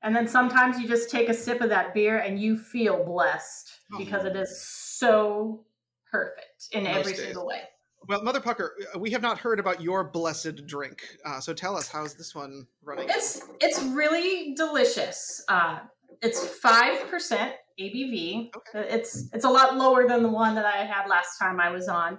[0.02, 3.68] and then sometimes you just take a sip of that beer and you feel blessed
[3.98, 5.64] because it is so
[6.10, 7.20] perfect in Most every days.
[7.22, 7.62] single way.
[8.06, 11.02] Well, Mother Pucker, uh, we have not heard about your blessed drink.
[11.24, 13.08] Uh, so tell us, how's this one running?
[13.10, 15.42] It's it's really delicious.
[15.48, 15.80] Uh,
[16.22, 18.50] it's five percent ABV.
[18.56, 18.88] Okay.
[18.88, 21.88] It's it's a lot lower than the one that I had last time I was
[21.88, 22.18] on.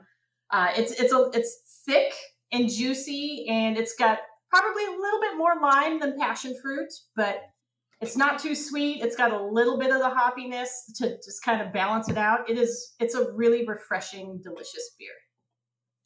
[0.51, 2.13] Uh, it's it's a it's thick
[2.51, 7.41] and juicy, and it's got probably a little bit more lime than passion fruit, but
[8.01, 9.01] it's not too sweet.
[9.01, 12.49] It's got a little bit of the hoppiness to just kind of balance it out.
[12.49, 15.09] It is it's a really refreshing, delicious beer.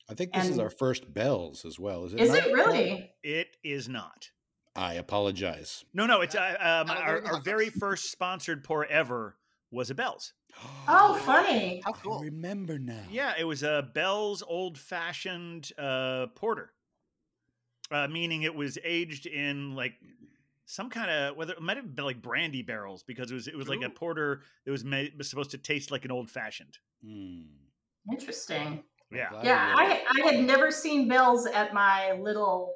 [0.09, 2.05] I think this is our first bells as well.
[2.05, 2.19] Is it?
[2.19, 2.45] Is not?
[2.45, 3.11] it really?
[3.23, 4.29] It is not.
[4.75, 5.85] I apologize.
[5.93, 9.37] No, no, it's uh, um, our, our very first sponsored pour ever
[9.71, 10.33] was a Bell's.
[10.87, 11.81] Oh, funny.
[11.85, 13.03] How I remember now.
[13.11, 16.71] Yeah, it was a Bell's old fashioned uh, porter,
[17.91, 19.93] uh, meaning it was aged in like
[20.65, 23.57] some kind of whether it might have been like brandy barrels because it was it
[23.57, 26.77] was like a porter that was made was supposed to taste like an old fashioned.
[27.05, 27.45] Mm.
[28.11, 28.83] Interesting.
[29.13, 29.41] I'm Yeah.
[29.43, 32.73] Yeah, I, I had never seen bells at my little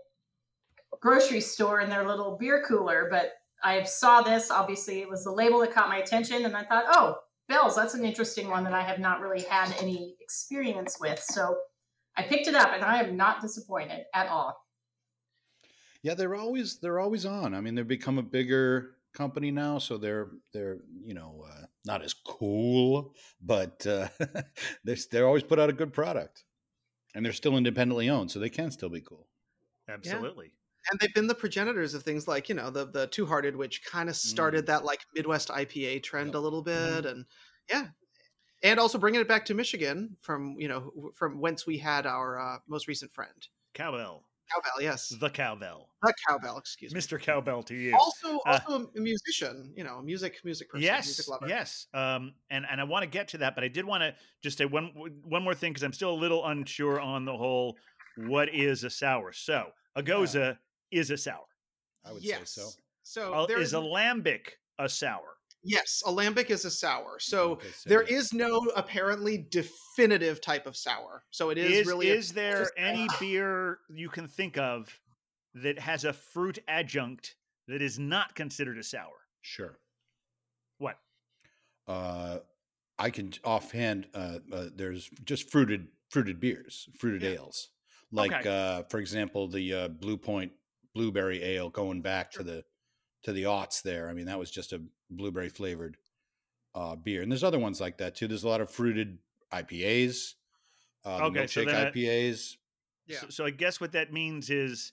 [1.00, 4.52] grocery store in their little beer cooler, but I saw this.
[4.52, 7.94] Obviously, it was the label that caught my attention, and I thought, oh, bells, that's
[7.94, 11.20] an interesting one that I have not really had any experience with.
[11.22, 11.58] So
[12.16, 14.56] I picked it up, and I am not disappointed at all.
[16.04, 17.54] Yeah, they're always they're always on.
[17.54, 22.04] I mean, they've become a bigger company now, so they're they're you know uh, not
[22.04, 24.10] as cool, but uh,
[24.84, 26.44] they're they're always put out a good product,
[27.16, 29.28] and they're still independently owned, so they can still be cool.
[29.90, 30.52] Absolutely.
[30.90, 33.84] And they've been the progenitors of things like, you know, the the Two Hearted, which
[33.84, 36.36] kind of started that like Midwest IPA trend Yep.
[36.36, 37.06] a little bit.
[37.06, 37.26] And
[37.70, 37.88] yeah.
[38.64, 42.40] And also bringing it back to Michigan from, you know, from whence we had our
[42.40, 43.48] uh, most recent friend.
[43.74, 44.27] Cowbell.
[44.54, 45.10] Cowbell, yes.
[45.10, 47.00] the cowbell, The cowbell, excuse me.
[47.00, 47.20] Mr.
[47.22, 47.96] Cowbell to you.
[47.96, 51.48] Also, Uh, also a musician, you know, music, music person, yes, music lover.
[51.48, 51.88] yes.
[51.94, 54.58] Um, and and I want to get to that, but I did want to just
[54.58, 54.88] say one
[55.24, 57.78] one more thing because I'm still a little unsure on the whole
[58.18, 59.32] what is a sour.
[59.34, 60.58] So a gose
[60.92, 61.46] is a sour.
[62.06, 62.52] I would yes.
[62.52, 62.70] say so.
[63.04, 65.37] So Uh, there is a lambic a sour?
[65.64, 67.18] Yes, a lambic is a sour.
[67.20, 68.18] So Okay, so there yeah.
[68.18, 71.24] is no apparently definitive type of sour.
[71.32, 75.00] So it is, Is really a- is there just- any beer you can think of
[75.56, 77.36] that has a fruit adjunct
[77.68, 79.28] that is not considered a sour?
[79.42, 79.80] Sure.
[80.78, 81.00] What?
[81.88, 82.40] Uh,
[83.00, 84.08] I can offhand.
[84.14, 87.32] Uh, uh, there's just fruited fruited beers, fruited Yeah.
[87.32, 87.70] ales.
[88.12, 88.50] Like Okay.
[88.50, 90.54] uh, for example, the uh, Blue Point
[90.94, 92.44] blueberry ale going back Sure.
[92.44, 92.66] to the
[93.24, 93.82] to the aughts.
[93.82, 95.98] There, I mean, that was just a blueberry flavored
[96.76, 98.28] uh, beer, and there's other ones like that too.
[98.28, 99.18] There's a lot of fruited
[99.52, 100.36] IPAs,
[101.06, 102.58] uh, the Okay, so milkshake I- IPAs.
[103.08, 103.20] Yeah.
[103.22, 104.92] So, so I guess what that means is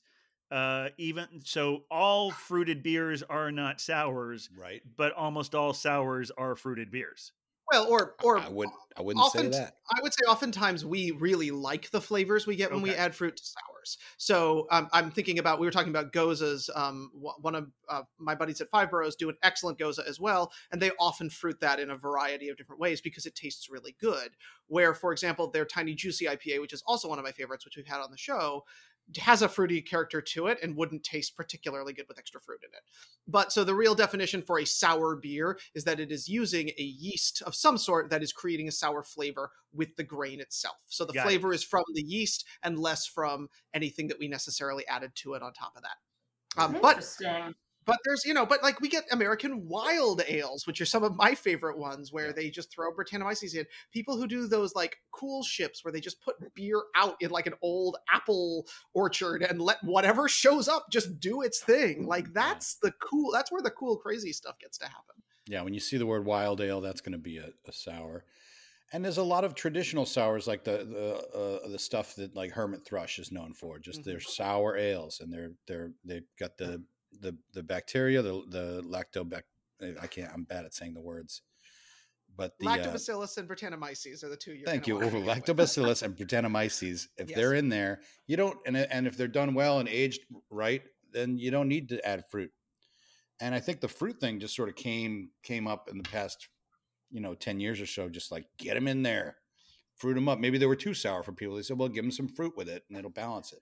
[0.50, 4.83] uh, even so, all fruited beers are not sours, Right.
[4.96, 7.33] but almost all sours are fruited beers.
[7.70, 8.68] Well, or or I would.
[8.96, 9.77] I wouldn't say often- that.
[9.90, 13.37] I would say oftentimes we really like the flavors we get when we add fruit
[13.37, 13.98] to sours.
[14.16, 16.70] So um, I'm thinking about we were talking about goses.
[16.74, 20.53] Um, one of uh, my buddies at Five Boroughs do an excellent gose as well,
[20.70, 23.96] and they often fruit that in a variety of different ways because it tastes really
[24.00, 24.31] good.
[24.68, 27.77] Where, for example, their Tiny Juicy IPA, which is also one of my favorites, which
[27.77, 28.64] we've had on the show,
[29.19, 32.71] has a fruity character to it and wouldn't taste particularly good with extra fruit in
[32.73, 32.83] it.
[33.29, 36.83] But so the real definition for a sour beer is that it is using a
[36.83, 40.77] yeast of some sort that is creating a sour flavor with the grain itself.
[40.87, 44.87] So the Got flavor is from the yeast and less from anything that we necessarily
[44.88, 46.62] added to it on top of that.
[46.62, 47.55] Um, but Interesting.
[47.87, 51.16] But there's you know but like we get American wild ales, which are some of
[51.16, 52.33] my favorite ones, where Yeah.
[52.33, 53.66] they just throw Brettanomyces in.
[53.92, 57.55] People who do those like coolships where they just put beer out in like an
[57.62, 62.07] old apple orchard and let whatever shows up just do its thing.
[62.07, 63.31] Like that's the cool.
[63.33, 65.23] That's where the cool crazy stuff gets to happen.
[65.47, 68.25] Yeah, when you see the word wild ale, that's going to be a, a sour.
[68.92, 72.53] And there's a lot of traditional sours, like the the uh, the stuff that like
[72.53, 73.79] Hermit Thrush is known for.
[73.79, 76.85] Just they're sour ales, and they're they're they've got the
[77.20, 79.42] the the bacteria, the the lactobac.
[80.00, 80.33] I can't.
[80.33, 81.42] I'm bad at saying the words.
[82.37, 84.55] But the uh, Lactobacillus and Brettanomyces are the two.
[84.55, 85.44] You're thank you, gonna wanna Ooh, deal with.
[85.44, 87.07] lactobacillus and Brettanomyces.
[87.16, 87.37] If Yes.
[87.37, 91.38] they're in there, you don't, and and if they're done well and aged right, then
[91.38, 92.50] you don't need to add fruit.
[93.40, 96.48] And I think the fruit thing just sort of came came up in the past,
[97.11, 98.09] you know, ten years or so.
[98.09, 99.37] Just like get them in there,
[99.94, 100.38] fruit them up.
[100.40, 101.55] Maybe they were too sour for people.
[101.55, 103.61] They said, well, give them some fruit with it, and it'll balance it.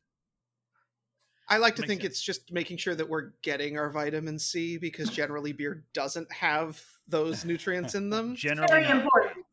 [1.54, 2.12] I like to Makes think sense.
[2.14, 6.80] it's just making sure that we're getting our vitamin C because generally beer doesn't have
[7.08, 8.34] those nutrients in them.
[8.36, 9.02] Generally, Very not.
[9.02, 9.44] important.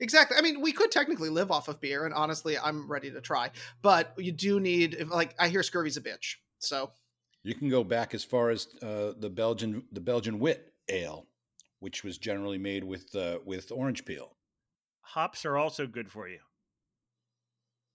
[0.00, 0.36] Exactly.
[0.36, 3.50] I mean, we could technically live off of beer, and honestly, I'm ready to try.
[3.82, 6.34] But you do need, if, like, I hear scurvy's a bitch.
[6.58, 6.90] So
[7.44, 11.26] You can go back as far as uh, the Belgian the Belgian wit ale,
[11.78, 14.36] which was generally made with uh, with orange peel.
[15.02, 16.40] hops are also good for you.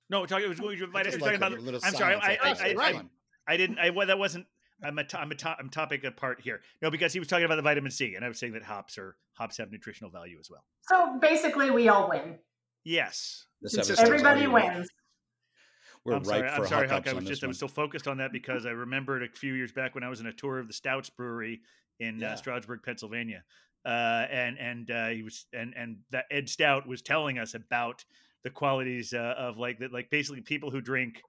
[0.09, 0.45] No, talking.
[0.45, 1.13] It was going to invite us.
[1.13, 1.63] Just Talking like a about.
[1.65, 2.19] little I'm sorry.
[2.19, 2.63] science I, I, episode.
[2.65, 3.05] I, I, Right.
[3.49, 3.79] I didn't.
[3.79, 4.45] I well, that wasn't.
[4.83, 5.03] I'm a.
[5.03, 5.35] To, I'm a.
[5.35, 6.61] To, I'm topic apart here.
[6.81, 8.97] No, because he was talking about the vitamin C, and I was saying that hops
[8.97, 10.63] are hops have nutritional value as well.
[10.87, 12.37] So basically, we all win.
[12.85, 13.45] Yes.
[13.61, 14.07] This Consistent.
[14.07, 14.87] episode's Everybody wins.
[16.05, 16.41] We're I'm sorry.
[16.41, 17.07] for I'm sorry, hookups Huck.
[17.07, 17.43] I was this just.
[17.43, 20.09] I was so focused on that because I remembered a few years back when I
[20.09, 21.61] was in a tour of the Stouts Brewery
[21.99, 22.33] in Yeah.
[22.33, 23.43] uh, Stroudsburg, Pennsylvania,
[23.85, 23.89] uh,
[24.31, 28.05] and and uh, he was and and that Ed Stout was telling us about
[28.43, 31.21] the qualities uh, of like that, like basically people who drink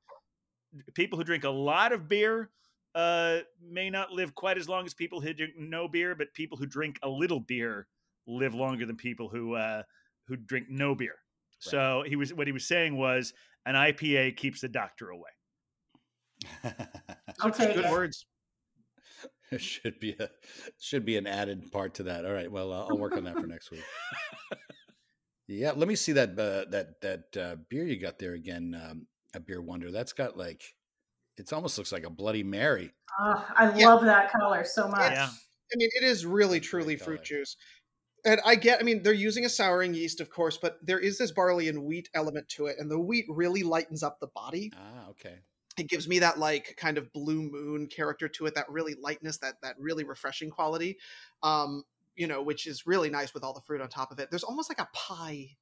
[0.95, 2.51] people who drink a lot of beer
[2.95, 6.59] uh, may not live quite as long as people who drink no beer, but people
[6.59, 7.87] who drink a little beer
[8.27, 9.83] live longer than people who uh,
[10.27, 11.17] who drink no beer.
[11.59, 13.35] So he was what he was saying was
[13.67, 15.31] an IPA keeps the doctor away.
[17.41, 17.91] I'll take good it.
[17.91, 18.25] words.
[19.53, 20.31] It should be a
[20.79, 22.25] should be an added part to that.
[22.25, 22.51] All right.
[22.51, 23.83] Well, I'll, I'll work on that for next week.
[25.51, 28.81] Yeah, let me see that uh, that that uh, beer you got there again.
[28.81, 29.91] Um, a beer wonder.
[29.91, 30.63] That's got like
[31.37, 32.93] it almost looks like a Bloody Mary.
[33.19, 33.89] Oh, I Yeah.
[33.89, 35.13] love that color so much.
[35.13, 35.29] Yeah.
[35.29, 37.25] I mean, it is really That's a great truly fruit color.
[37.25, 37.57] juice.
[38.25, 41.17] And I get, I mean, they're using a souring yeast, of course, but there is
[41.17, 44.71] this barley and wheat element to it, and the wheat really lightens up the body.
[44.77, 45.39] Ah, okay.
[45.79, 49.39] It gives me that like kind of blue moon character to it, that really lightness,
[49.39, 50.99] that that really refreshing quality.
[51.43, 51.85] Um,
[52.17, 54.29] you know, which is really nice with all the fruit on top of it.
[54.31, 55.57] There's almost like a pie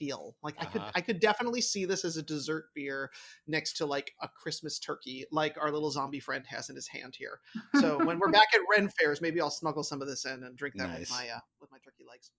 [0.00, 0.34] feel.
[0.42, 0.90] Like I could Uh-huh.
[0.96, 3.10] I could definitely see this as a dessert beer
[3.46, 7.14] next to like a Christmas turkey, like our little zombie friend has in his hand
[7.16, 7.38] here.
[7.80, 10.56] So when we're back at Ren fairs, maybe I'll snuggle some of this in and
[10.56, 11.00] drink that Nice.
[11.00, 12.32] with my uh, with my turkey legs.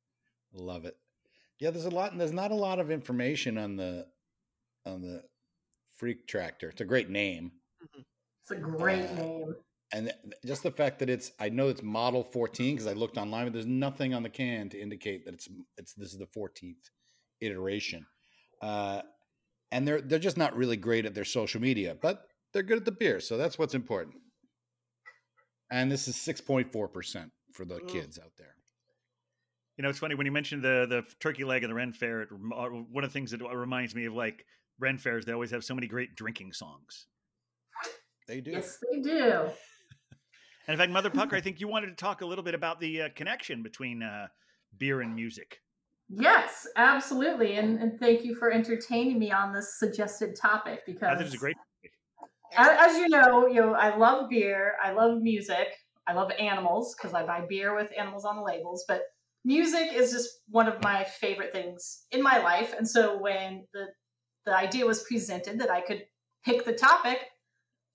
[0.53, 0.97] Love it.
[1.59, 2.17] Yeah, there's a lot.
[2.17, 4.07] There's not a lot of information on the
[4.85, 5.23] on the
[5.95, 6.69] Freak Tractor.
[6.69, 7.51] It's a great name.
[7.83, 8.03] Mhm.
[8.41, 9.55] It's a great Uh, name.
[9.93, 13.17] and th- just the fact that it's I know it's model 14 because I looked
[13.17, 15.47] online, but there's nothing on the can to indicate that it's
[15.77, 16.89] it's this is the 14th
[17.41, 18.05] iteration.
[18.61, 19.01] Uh,
[19.71, 22.85] and they're they're just not really great at their social media, but they're good at
[22.85, 24.15] the beer, so that's what's important.
[25.71, 28.55] And this is 6.4% for the kids out there.
[29.77, 32.23] You know, it's funny when you mentioned the the turkey leg and the Ren Fair.
[32.23, 34.45] It, uh, one of the things that reminds me of like
[34.79, 35.25] Ren Fairs.
[35.25, 37.07] They always have so many great drinking songs.
[38.27, 38.51] They do.
[38.51, 39.49] Yes, they do.
[40.67, 42.79] And in fact, Mother Pucker, I think you wanted to talk a little bit about
[42.79, 44.27] the uh, connection between uh,
[44.77, 45.59] beer and music.
[46.13, 47.55] Yes, absolutely.
[47.55, 51.35] And, and thank you for entertaining me on this suggested topic because I think it's
[51.35, 51.57] a great.
[52.57, 55.67] A- as you know, you know, I love beer, I love music,
[56.07, 59.03] I love animals because I buy beer with animals on the labels, but
[59.45, 62.73] music is just one of my favorite things in my life.
[62.77, 63.87] And so when the
[64.45, 66.03] the idea was presented that I could
[66.43, 67.19] pick the topic,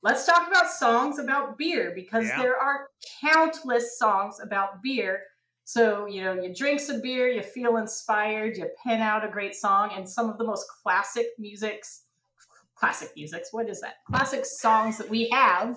[0.02, 2.42] let's talk about songs about beer because Yeah.
[2.42, 2.88] there are
[3.20, 5.22] countless songs about beer.
[5.66, 9.56] So, you know, you drink some beer, you feel inspired, you pen out a great
[9.56, 12.04] song, and some of the most classic musics
[12.76, 13.52] classic musics.
[13.52, 14.04] What is that?
[14.06, 15.70] Classic songs that we have.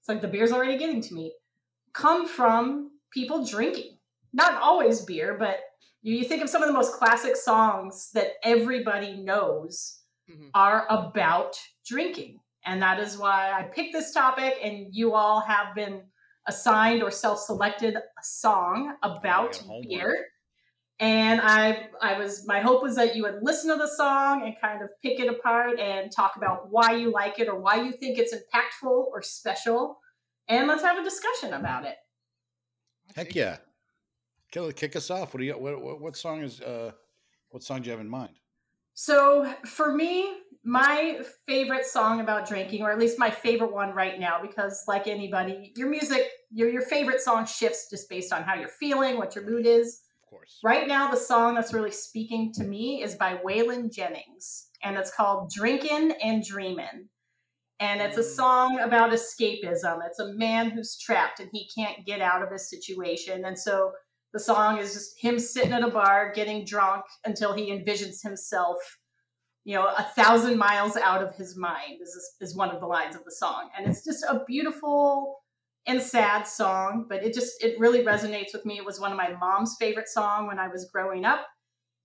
[0.00, 1.32] It's like the beer's already getting to me.
[1.92, 3.98] Come from people drinking.
[4.32, 5.60] Not always beer, but
[6.02, 10.50] you, you think of some of the most classic songs that everybody knows Mhm.
[10.54, 12.40] are about drinking.
[12.64, 16.02] And that is why I picked this topic, and you all have been
[16.48, 20.26] assigned or self selected a song about beer
[21.00, 24.54] and I I was my hope was that you would listen to the song and
[24.60, 27.92] kind of pick it apart and talk about why you like it or why you
[27.92, 29.98] think it's impactful or special,
[30.48, 31.96] and let's have a discussion about it.
[33.14, 33.58] Heck yeah.
[34.50, 35.34] Kill kick us off.
[35.34, 36.90] What do you what, what, what song is uh
[37.50, 38.34] what song do you have in mind?
[39.00, 44.18] So for me, my favorite song about drinking, or at least my favorite one right
[44.18, 48.56] now, because like anybody, your music, your your favorite song shifts just based on how
[48.56, 50.00] you're feeling, what your mood is.
[50.24, 50.58] Of course.
[50.64, 55.14] Right now, the song that's really speaking to me is by Waylon Jennings, and it's
[55.14, 57.08] called Drinkin' and Dreamin'.
[57.78, 58.34] And it's a Mm.
[58.34, 60.00] song about escapism.
[60.04, 63.44] It's a man who's trapped and he can't get out of his situation.
[63.44, 63.92] And so
[64.32, 68.76] the song is just him sitting at a bar getting drunk until he envisions himself,
[69.64, 73.16] you know, a thousand miles out of his mind, is, is one of the lines
[73.16, 73.70] of the song.
[73.76, 75.38] And it's just a beautiful
[75.86, 78.76] and sad song, but it just it really resonates with me.
[78.76, 81.46] It was one of my mom's favorite song when I was growing up.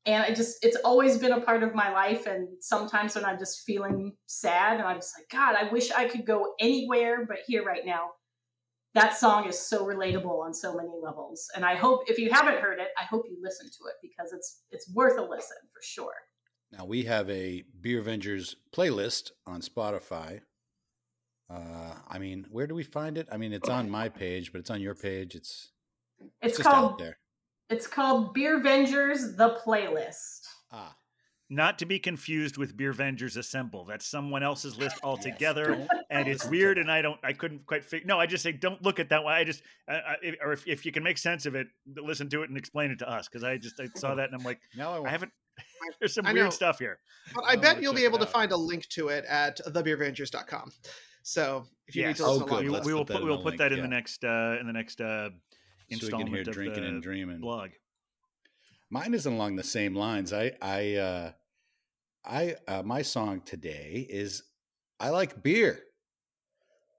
[0.05, 2.25] And I just it's always been a part of my life.
[2.25, 6.07] And sometimes when I'm just feeling sad and I'm just like, God, I wish I
[6.07, 8.11] could go anywhere but here right now.
[8.95, 11.49] That song is so relatable on so many levels.
[11.55, 14.33] And I hope if you haven't heard it, I hope you listen to it because
[14.33, 16.13] it's it's worth a listen for sure.
[16.71, 20.41] Now we have a Beer Avengers playlist on Spotify.
[21.49, 23.27] Uh, I mean, where do we find it?
[23.31, 25.35] I mean, it's on my page, but it's on your page.
[25.35, 25.69] It's
[26.41, 27.17] It's out called there.
[27.69, 30.41] it's called Beer Vengers the Playlist.
[30.71, 30.95] Ah,
[31.49, 33.85] Not to be confused with Beer Vengers Assemble.
[33.85, 35.75] That's someone else's list altogether.
[35.77, 38.51] Yes, and it's weird and i don't i couldn't quite figure no i just say
[38.51, 41.17] don't look at that one i just I, I, or if, if you can make
[41.17, 43.87] sense of it listen to it and explain it to us because i just i
[43.95, 45.31] saw that and i'm like Now I, i haven't
[45.99, 46.49] there's some I weird know.
[46.51, 46.99] stuff here
[47.33, 50.71] But I I bet you'll be able to find a link to it at thebeervengers.com.
[51.23, 52.49] So if you yes need to Oh, listen good.
[52.49, 53.87] we, along, will- Let's we will put that in we'll the put that in the
[53.87, 57.01] next uh in the next uh so we can installment hear of drinking the and
[57.03, 57.39] dreaming.
[57.39, 57.69] blog
[58.93, 60.31] Mine isn't along the same lines.
[60.31, 61.31] I, I, uh,
[62.23, 64.43] I, uh, my song today is
[64.99, 65.79] "I Like Beer"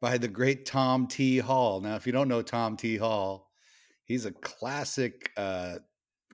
[0.01, 1.39] by the great Tom T.
[1.39, 1.81] Hall.
[1.81, 2.97] Now, if you don't know Tom T.
[2.97, 3.49] Hall,
[4.07, 5.77] he's a classic uh,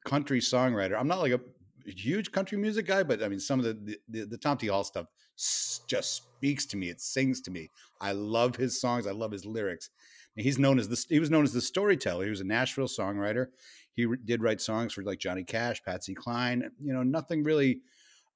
[0.07, 0.99] country songwriter.
[0.99, 1.41] I'm not like a
[1.85, 4.69] huge country music guy, but I mean, some of the the, the Tom T.
[4.69, 5.09] Hall stuff
[5.87, 6.89] just speaks to me.
[6.89, 7.69] It sings to me.
[8.01, 9.07] I love his songs.
[9.07, 9.91] I love his lyrics.
[10.37, 12.25] And he's known as the he was known as the storyteller.
[12.25, 13.49] He was a Nashville songwriter.
[14.01, 16.71] He re- did write songs for like Johnny Cash, Patsy Cline.
[16.83, 17.81] You know, nothing really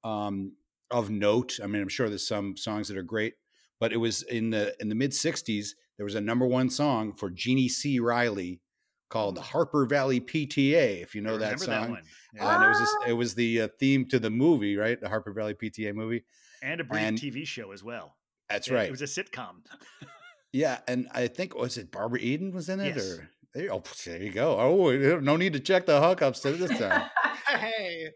[0.03, 0.53] um,
[0.91, 1.59] of note.
[1.63, 3.33] I mean, I'm sure there's some songs that are great,
[3.79, 5.69] but it was in the in the mid '60s.
[5.97, 7.99] There was a number one song for Jeannie C.
[7.99, 8.61] Riley
[9.09, 11.01] called The Harper Valley PTA.
[11.01, 11.97] If you know that song,
[12.39, 13.05] Uh, and it was this, Ah.
[13.09, 14.99] it was the uh, theme to the movie, right?
[14.99, 16.23] The Harper Valley PTA movie.
[16.61, 18.17] and a brief and- tv show as well
[18.49, 18.87] That's It- right.
[18.87, 19.63] it was a sitcom
[20.51, 23.11] Yeah, and I think was it Barbara Eden was in it, Yes.
[23.11, 24.59] or there, oh, there you go.
[24.59, 27.09] Oh, no need to check the hookups to this time.
[27.47, 28.09] hey,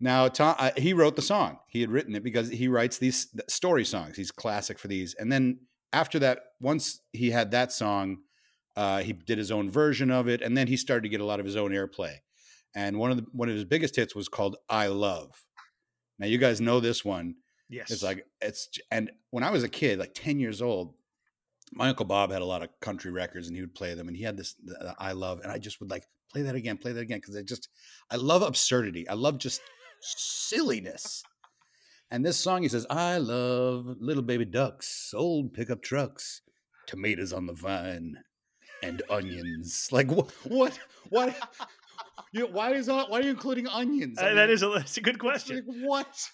[0.00, 1.58] Now, Tom, uh, he wrote the song.
[1.68, 4.16] He had written it because he writes these story songs.
[4.16, 5.14] He's classic for these.
[5.14, 5.60] And then
[5.92, 8.18] after that, once he had that song,
[8.74, 11.24] uh, he did his own version of it, and then he started to get a
[11.24, 12.16] lot of his own airplay.
[12.74, 15.44] And one of the one of his biggest hits was called "I Love."
[16.18, 17.36] Now, you guys know this one.
[17.70, 20.94] yes It's like it's and when I was a kid, like ten years old,
[21.72, 24.16] my uncle Bob had a lot of country records, and he would play them, and
[24.16, 26.92] he had this uh, I love, and I just would like play that again, play
[26.92, 27.68] that again, because I just
[28.10, 29.08] I love absurdity.
[29.08, 29.60] I love just
[30.00, 31.22] silliness.
[32.10, 36.40] And this song, he says, I love little baby ducks, old pickup trucks,
[36.86, 38.18] tomatoes on the vine,
[38.82, 39.88] and onions.
[39.90, 40.30] Like what?
[40.44, 40.78] What?
[41.10, 41.36] What?
[42.32, 44.18] You know, why is all, why are you including onions?
[44.18, 45.64] I Uh, that mean, is a, that's a good question.
[45.66, 46.28] like, what?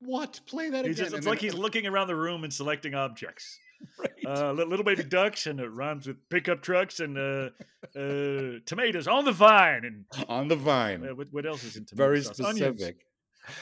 [0.00, 0.40] What?
[0.46, 1.04] Play that He's again.
[1.06, 3.58] just, it's And like then- he's looking around the room and selecting objects.
[3.98, 4.10] right.
[4.26, 7.50] Uh, little baby ducks, and it rhymes with pickup trucks and uh,
[7.98, 9.84] uh, tomatoes on the vine.
[9.84, 11.06] And on the vine.
[11.06, 12.36] uh, what, what else is in tomato Very sauce?
[12.36, 13.06] Specific.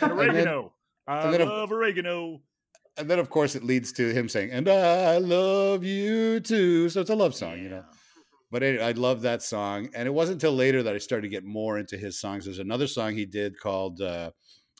[0.01, 0.73] and And then- oregano.
[1.07, 2.41] I and then of- love oregano.
[2.97, 7.01] And then, of course, it leads to him saying, "And I love you too." So
[7.01, 7.85] it's a love song, you know.
[8.51, 11.31] But anyway, I love that song, and it wasn't until later that I started to
[11.31, 12.45] get more into his songs.
[12.45, 14.33] There's another song he did called uh,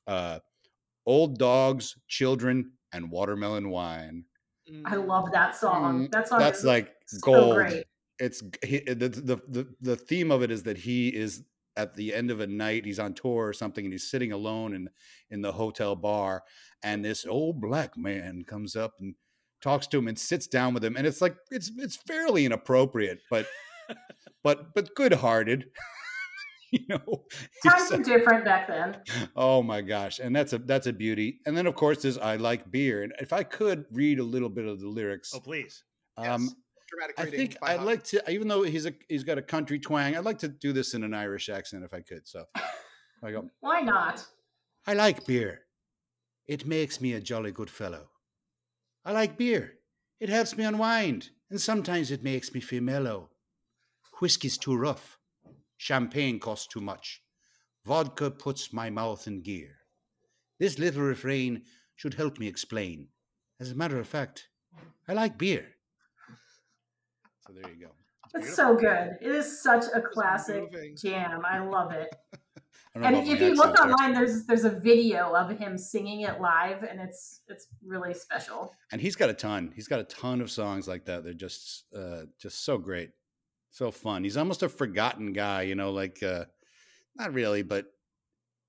[0.07, 0.41] uh,
[1.07, 4.27] "Old Dogs, Children, and Watermelon Wine."
[4.85, 6.07] I love that song.
[6.09, 7.55] Mm, That song That's is like so gold.
[7.57, 7.85] great.
[8.19, 11.43] It's he, the, the the the theme of it is that he is
[11.77, 12.85] at the end of a night.
[12.85, 14.89] He's on tour or something, and he's sitting alone in
[15.31, 16.45] in the hotel bar,
[16.83, 19.15] and this old black man comes up and
[19.61, 23.21] talks to him and sits down with him, and it's like it's it's fairly inappropriate,
[23.31, 23.47] but
[24.45, 25.67] but but good hearted.
[26.73, 27.25] you know,
[27.65, 28.97] Times so- were different back then.
[29.37, 31.39] Oh my gosh, and that's a that's a beauty.
[31.47, 34.49] And then of course there's I like beer, and if I could read a little
[34.49, 35.85] bit of the lyrics, Oh, please.
[36.17, 36.55] um, Yes.
[36.89, 37.87] Dramatic I think I'd Huck.
[37.87, 40.73] like to, even though he's a he's got a country twang, I'd like to do
[40.75, 42.27] this in an Irish accent if I could.
[42.29, 42.45] So
[43.23, 44.27] I go, Why not?
[44.87, 45.61] I like beer.
[46.47, 48.09] It makes me a jolly good fellow.
[49.07, 49.75] I like beer.
[50.21, 53.31] It helps me unwind, and sometimes it makes me feel mellow.
[54.21, 55.17] Whiskey's too rough.
[55.83, 57.25] Champagne costs too much.
[57.85, 59.79] Vodka puts my mouth in gear.
[60.61, 61.65] This little refrain
[61.97, 63.09] should help me explain.
[63.59, 64.49] As a matter of fact,
[65.09, 65.67] I like beer.
[67.45, 67.91] So there you go.
[68.33, 69.19] It's so good.
[69.21, 71.41] It is such a classic jam.
[71.45, 72.15] I love it.
[72.95, 76.85] I And if you look online, there's there's a video of him singing it live,
[76.85, 78.73] and it's it's really special.
[78.93, 79.73] and he's got a ton.
[79.75, 81.25] He's got a ton of songs like that.
[81.25, 83.11] They're just uh just so great.
[83.73, 84.23] So fun.
[84.23, 86.45] He's almost a forgotten guy, you know, like uh
[87.17, 87.87] not really, but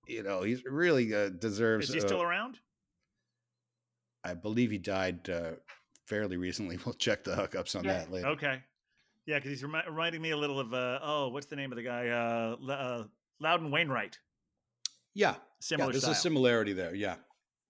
[0.08, 2.58] you know, he's really uh, deserves Is he uh, still around?
[4.24, 5.52] I believe he died uh
[6.08, 6.80] fairly recently.
[6.86, 8.00] We'll check the hookups on Yeah.
[8.00, 8.28] that later.
[8.30, 8.62] Okay.
[9.26, 11.78] Yeah, because he's remi- reminding me a little of uh, oh, what's the name of
[11.78, 12.08] the guy?
[12.10, 13.04] Uh, L- uh,
[13.40, 14.18] Loudon Wainwright.
[15.14, 15.36] Yeah.
[15.62, 16.12] Similar yeah, there's style.
[16.14, 16.94] a similarity there.
[16.96, 17.16] Yeah.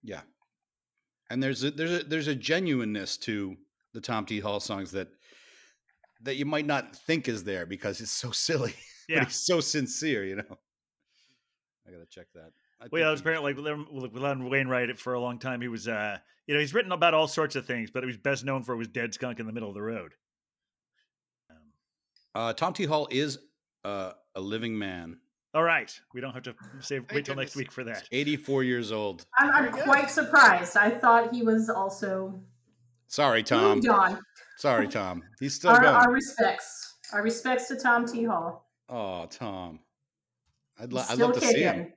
[0.02, 0.22] Yeah.
[1.30, 3.56] And there's a there's a there's a genuineness to
[3.92, 4.40] the Tom T.
[4.40, 5.08] Hall songs that
[6.24, 8.74] that you might not think is there because it's so silly.
[9.08, 9.20] yeah.
[9.20, 10.58] but he's so sincere, you know.
[11.86, 12.50] I gotta check that.
[12.80, 15.60] I Well, yeah, it was apparently like with with Loudon Wainwright for a long time.
[15.60, 18.16] He was, uh, you know, he's written about all sorts of things, but he was
[18.16, 20.14] best known for his dead skunk in the middle of the road.
[21.50, 21.56] Um,
[22.34, 22.84] uh, Tom T.
[22.84, 23.38] Hall is
[23.84, 25.18] uh, a living man,
[25.54, 28.08] all right, we don't have to save wait till next week for that.
[28.10, 29.24] 84 years old.
[29.38, 30.76] I'm, I'm quite surprised.
[30.76, 32.40] I thought he was also
[33.14, 33.76] Sorry, Tom.
[33.76, 34.18] moved on.
[34.58, 35.22] Sorry, Tom.
[35.38, 35.94] He's still Our, going.
[35.94, 36.94] our respects.
[37.12, 38.24] Our respects to Tom T.
[38.24, 38.68] Hall.
[38.88, 39.78] Oh, Tom.
[40.80, 41.74] I'd, lo- I'd love to see him.
[41.76, 41.92] kicking.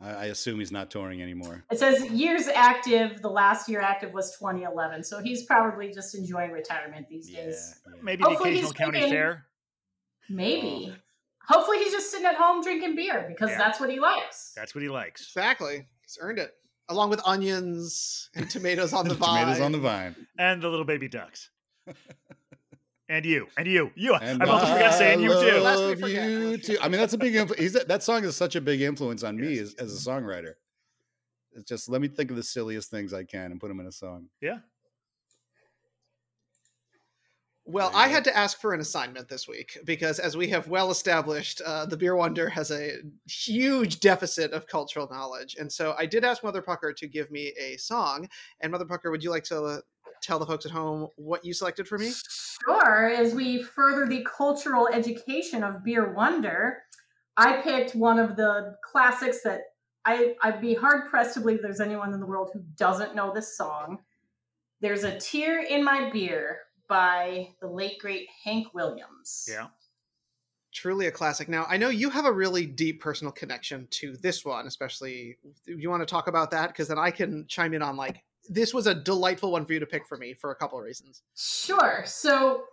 [0.00, 1.64] I, I assume he's not touring anymore.
[1.72, 3.20] It says years active.
[3.20, 7.74] The last year active was 2011, so he's probably just enjoying retirement these days.
[7.86, 7.92] yeah.
[8.00, 9.46] Maybe the Hopefully he's occasional county thinking- fair.
[10.28, 10.94] Maybe.
[11.48, 13.58] Hopefully, he's just sitting at home drinking beer because Yeah.
[13.58, 14.52] that's what he likes.
[14.56, 15.22] That's what he likes.
[15.22, 15.86] Exactly.
[16.02, 16.52] He's earned it.
[16.88, 19.40] Along with onions and tomatoes on the vine.
[19.40, 20.14] Tomatoes on the vine.
[20.38, 21.50] And the little baby ducks.
[23.08, 23.48] and you.
[23.56, 23.90] And you.
[23.96, 24.14] You.
[24.14, 25.58] And I almost forgot saying you too.
[25.58, 26.78] Last we love you too.
[26.80, 27.34] I mean, that's a big.
[27.34, 30.54] Influ- he's that song is such a big influence on me as, as a songwriter.
[31.52, 33.86] It's just let me think of the silliest things I can and put them in
[33.86, 34.26] a song.
[34.40, 34.58] Yeah.
[37.68, 40.92] Well, I had to ask for an assignment this week because, as we have well
[40.92, 45.56] established, uh, the Beer Wonder has a huge deficit of cultural knowledge.
[45.58, 48.28] And so I did ask Motherpucker to give me a song.
[48.60, 49.82] And Motherpucker, would you like to
[50.22, 52.12] tell the folks at home what you selected for me?
[52.64, 53.08] Sure.
[53.08, 56.82] As we further the cultural education of Beer Wonder,
[57.36, 59.62] I picked one of the classics that
[60.04, 63.34] I, I'd be hard pressed to believe there's anyone in the world who doesn't know
[63.34, 63.98] this song.
[64.80, 69.48] There's a Tear in My Beer by the late, great Hank Williams.
[69.50, 69.66] Yeah.
[70.72, 71.48] Truly a classic.
[71.48, 75.38] Now, I know you have a really deep personal connection to this one, especially.
[75.64, 76.68] You want to talk about that?
[76.68, 79.80] Because then I can chime in on like, this was a delightful one for you
[79.80, 81.22] to pick for me for a couple of reasons.
[81.34, 82.02] Sure.
[82.04, 82.64] So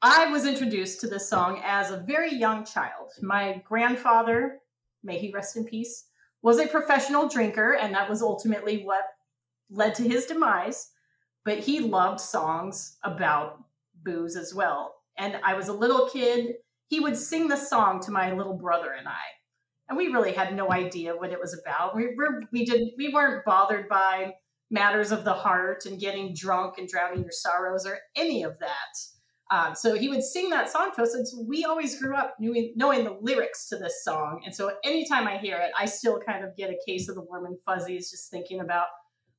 [0.00, 3.10] I was introduced to this song as a very young child.
[3.20, 4.58] My grandfather,
[5.04, 6.06] may he rest in peace,
[6.40, 9.04] was a professional drinker, and that was ultimately what
[9.70, 10.88] led to his demise.
[11.44, 13.62] But he loved songs about
[14.04, 14.94] booze as well.
[15.18, 16.54] And I was a little kid.
[16.88, 19.20] He would sing the song to my little brother and I.
[19.88, 21.94] And we really had no idea what it was about.
[21.94, 24.34] We were we did we weren't bothered by
[24.70, 28.96] matters of the heart and getting drunk and drowning your sorrows or any of that.
[29.50, 32.36] Um, so he would sing that song to us, and so we always grew up
[32.40, 34.40] knowing, knowing the lyrics to this song.
[34.46, 37.20] And so anytime I hear it, I still kind of get a case of the
[37.20, 38.86] warm and fuzzies, just thinking about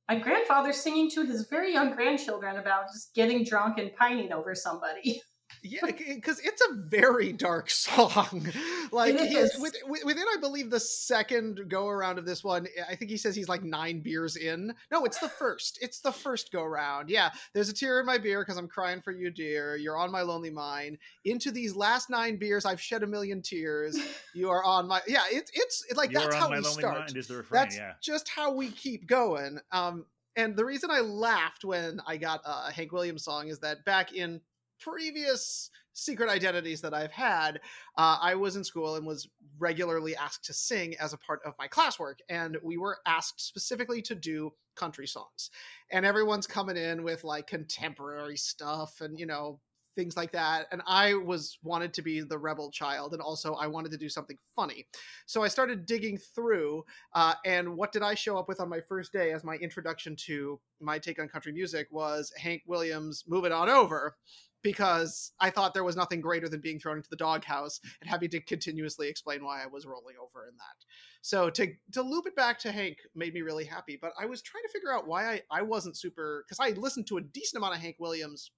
[0.08, 4.54] my grandfather singing to his very young grandchildren about just getting drunk and pining over
[4.54, 5.20] somebody.
[5.64, 8.46] yeah because it's a very dark song
[8.92, 9.56] like It is.
[9.58, 13.16] with, with- within i believe the second go around of this one i think he
[13.16, 17.08] says he's like nine beers in no it's the first it's the first go round
[17.08, 20.12] yeah there's a tear in my beer because i'm crying for you dear you're on
[20.12, 23.98] my lonely mind into these last nine beers i've shed a million tears
[24.34, 26.98] you are on my yeah it's it's like You're that's how my we lonely start
[26.98, 27.62] mind is the refrain.
[27.62, 27.92] that's yeah.
[28.02, 29.58] just how we keep going.
[29.72, 30.04] Um,
[30.36, 34.12] and the reason I laughed when I got a Hank Williams song is that back
[34.12, 34.40] in
[34.80, 37.60] previous secret identities that I've had,
[37.96, 41.54] uh, I was in school and was regularly asked to sing as a part of
[41.58, 42.16] my classwork.
[42.28, 45.50] And we were asked specifically to do country songs.
[45.90, 49.60] And everyone's coming in with like contemporary stuff and, you know,
[49.94, 50.66] things like that.
[50.72, 53.12] And I was wanted to be the rebel child.
[53.12, 54.86] And also I wanted to do something funny.
[55.26, 58.80] So I started digging through uh, and what did I show up with on my
[58.80, 63.44] first day as my introduction to my take on country music was Hank Williams' Move
[63.44, 64.16] It On Over,
[64.64, 68.30] because I thought there was nothing greater than being thrown into the doghouse and having
[68.30, 70.84] to continuously explain why I was rolling over in that.
[71.20, 74.42] So to to loop it back to Hank made me really happy, but I was
[74.42, 77.58] trying to figure out why I, I wasn't super because I listened to a decent
[77.60, 78.50] amount of Hank Williams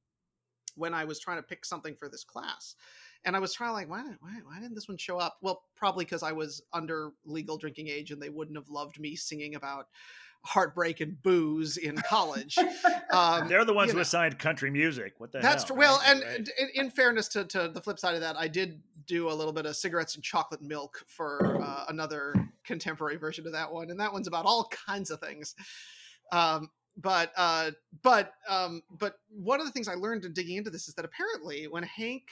[0.77, 2.77] when I was trying to pick something for this class.
[3.25, 5.39] And I was trying like, why, why, why didn't this one show up?
[5.43, 9.17] Well, probably because I was under legal drinking age and they wouldn't have loved me
[9.17, 9.87] singing about
[10.47, 12.57] heartbreak and booze in college.
[13.13, 14.03] Um, They're the ones who know.
[14.03, 15.15] assigned country music.
[15.19, 15.69] What the That's hell?
[15.69, 15.77] true.
[15.79, 16.11] Well, right?
[16.17, 16.49] and Right.
[16.59, 19.53] in, in fairness to, to the flip side of that, I did do a little
[19.53, 22.35] bit of cigarettes and chocolate milk for uh, another
[22.65, 25.55] contemporary version of that one, and that one's about all kinds of things.
[26.33, 27.71] Um, but uh,
[28.03, 31.05] but um, but one of the things I learned in digging into this is that
[31.05, 32.25] apparently when Hank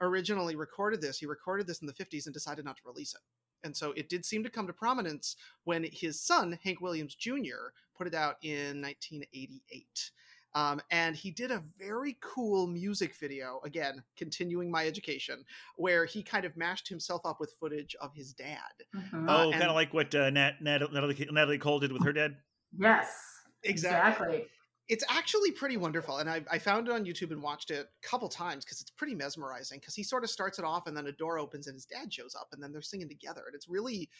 [0.00, 3.20] originally recorded this, he recorded this in the 50s and decided not to release it.
[3.64, 7.72] And so it did seem to come to prominence when his son, Hank Williams Jr.,
[7.96, 10.10] put it out in 1988.
[10.52, 15.44] Um, and he did a very cool music video, again, continuing my education,
[15.76, 18.58] where he kind of mashed himself up with footage of his dad.
[18.96, 19.28] Mhm.
[19.28, 22.04] Uh, oh, and- kind of like what uh, Nat, Nat, Natalie, Natalie Cole did with
[22.04, 22.36] her dad.
[22.76, 23.14] yes,
[23.62, 24.46] exactly.
[24.90, 26.18] It's actually pretty wonderful.
[26.18, 28.90] And I, I found it on YouTube and watched it a couple times because it's
[28.90, 29.78] pretty mesmerizing.
[29.78, 32.12] Because he sort of starts it off and then a door opens and his dad
[32.12, 33.44] shows up and then they're singing together.
[33.46, 34.10] And it's really,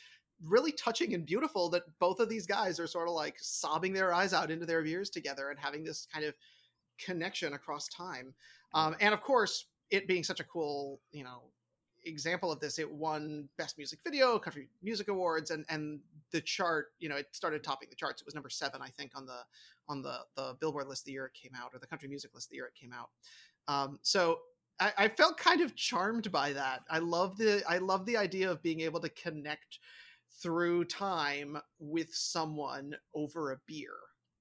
[0.46, 4.14] really touching and beautiful that both of these guys are sort of like sobbing their
[4.14, 6.34] eyes out into their ears together and having this kind of
[7.04, 8.32] connection across time.
[8.72, 11.42] Um, and of course, it being such a cool, you know,
[12.04, 16.00] example of this, it won Best Music Video, Country Music Awards, and and
[16.30, 18.22] the chart, you know, it started topping the charts.
[18.22, 19.40] It was number seven, I think, on the
[19.90, 22.48] on the the Billboard list the year it came out, or the Country Music list
[22.48, 23.10] the year it came out.
[23.68, 24.38] Um, so
[24.80, 26.82] I, I felt kind of charmed by that.
[26.88, 29.80] I love the I love the idea of being able to connect
[30.42, 33.90] through time with someone over a beer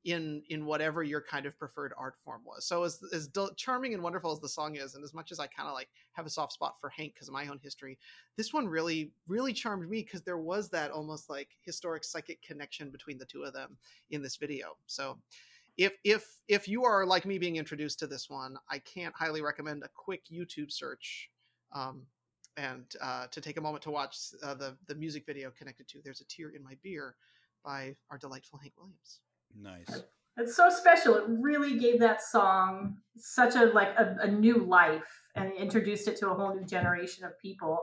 [0.05, 2.65] in in whatever your kind of preferred art form was.
[2.65, 5.39] So as as del- charming and wonderful as the song is, and as much as
[5.39, 7.97] I kind of like have a soft spot for Hank because of my own history,
[8.37, 12.91] this one really really charmed me because there was that almost like historic psychic connection
[12.91, 13.77] between the two of them
[14.11, 14.77] in this video.
[14.87, 15.17] So
[15.77, 19.41] if if if you are like me being introduced to this one, I can't highly
[19.41, 21.29] recommend a quick YouTube search.
[21.73, 22.03] Um,
[22.57, 25.99] and uh, to take a moment to watch uh, the the music video connected to
[26.03, 27.15] "There's a Tear in My Beer"
[27.63, 29.19] by our delightful Hank Williams.
[29.55, 30.03] Nice.
[30.37, 31.15] It's so special.
[31.15, 36.17] It really gave that song such a like a, a new life and introduced it
[36.17, 37.79] to a whole new generation of people.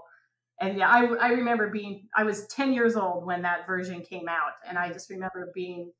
[0.60, 4.26] And yeah, I, I remember being I was 10 years old when that version came
[4.28, 5.92] out, and I just remember being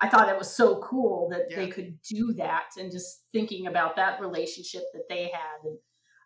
[0.00, 3.96] I thought it was so cool that they could do that and just thinking about
[3.96, 5.64] that relationship that they had.
[5.64, 5.78] And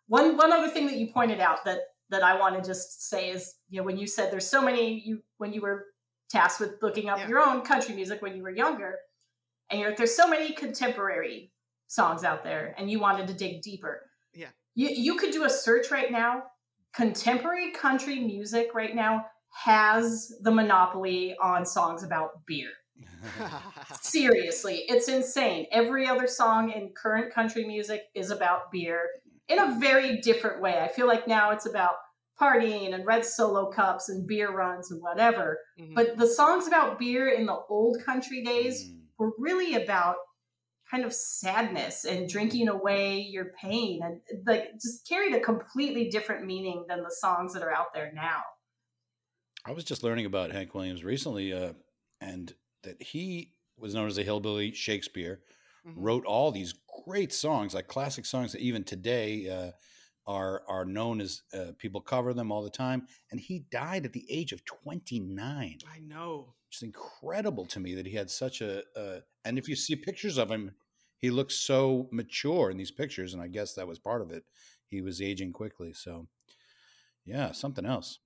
[0.06, 3.30] one one other thing that you pointed out that that I want to just say
[3.30, 5.86] is, you know, when you said there's so many you when you were
[6.32, 7.28] tasked with looking up Yeah.
[7.28, 8.98] your own country music when you were younger,
[9.70, 11.52] and you're like, there's so many contemporary
[11.86, 14.08] songs out there, and you wanted to dig deeper.
[14.32, 14.48] Yeah.
[14.74, 16.44] You you could do a search right now.
[16.94, 22.70] Contemporary country music right now has the monopoly on songs about beer.
[24.00, 25.66] Seriously, it's insane.
[25.70, 29.08] Every other song in current country music is about beer
[29.48, 30.80] in a very different way.
[30.80, 31.96] I feel like now it's about
[32.42, 35.60] partying and red solo cups and beer runs and whatever.
[35.78, 35.94] Mhm.
[35.94, 39.02] But the songs about beer in the old country days Mm.
[39.18, 40.16] were really about
[40.90, 46.44] kind of sadness and drinking away your pain and like just carried a completely different
[46.44, 48.42] meaning than the songs that are out there now.
[49.64, 51.74] I was just learning about Hank Williams recently, uh,
[52.20, 55.40] and that he was known as a hillbilly Shakespeare,
[55.86, 55.94] Mhm.
[55.96, 56.74] wrote all these
[57.04, 59.72] great songs, like classic songs that even today uh,
[60.26, 63.06] are are known as uh, people cover them all the time.
[63.30, 65.78] And he died at the age of twenty nine.
[65.92, 66.54] I know.
[66.70, 68.82] It's incredible to me that he had such a.
[68.96, 70.72] Uh, and if you see pictures of him,
[71.18, 74.44] he looks so mature in these pictures, and I guess that was part of it.
[74.86, 76.28] He was aging quickly, so
[77.24, 78.18] yeah, something else.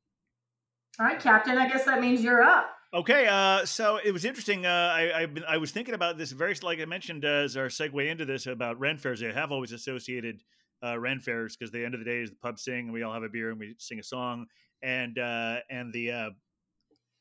[0.98, 2.70] All right, Captain, I guess that means you're up.
[2.94, 4.64] Okay, uh, so it was interesting.
[4.64, 7.56] Uh, I I've been, I was thinking about this very like I mentioned uh, as
[7.56, 9.22] our segue into this about Ren fairs.
[9.22, 10.42] I have always associated
[10.84, 13.02] uh, Ren fairs because the end of the day is the pub sing and we
[13.02, 14.46] all have a beer and we sing a song
[14.82, 16.30] and uh, and the uh,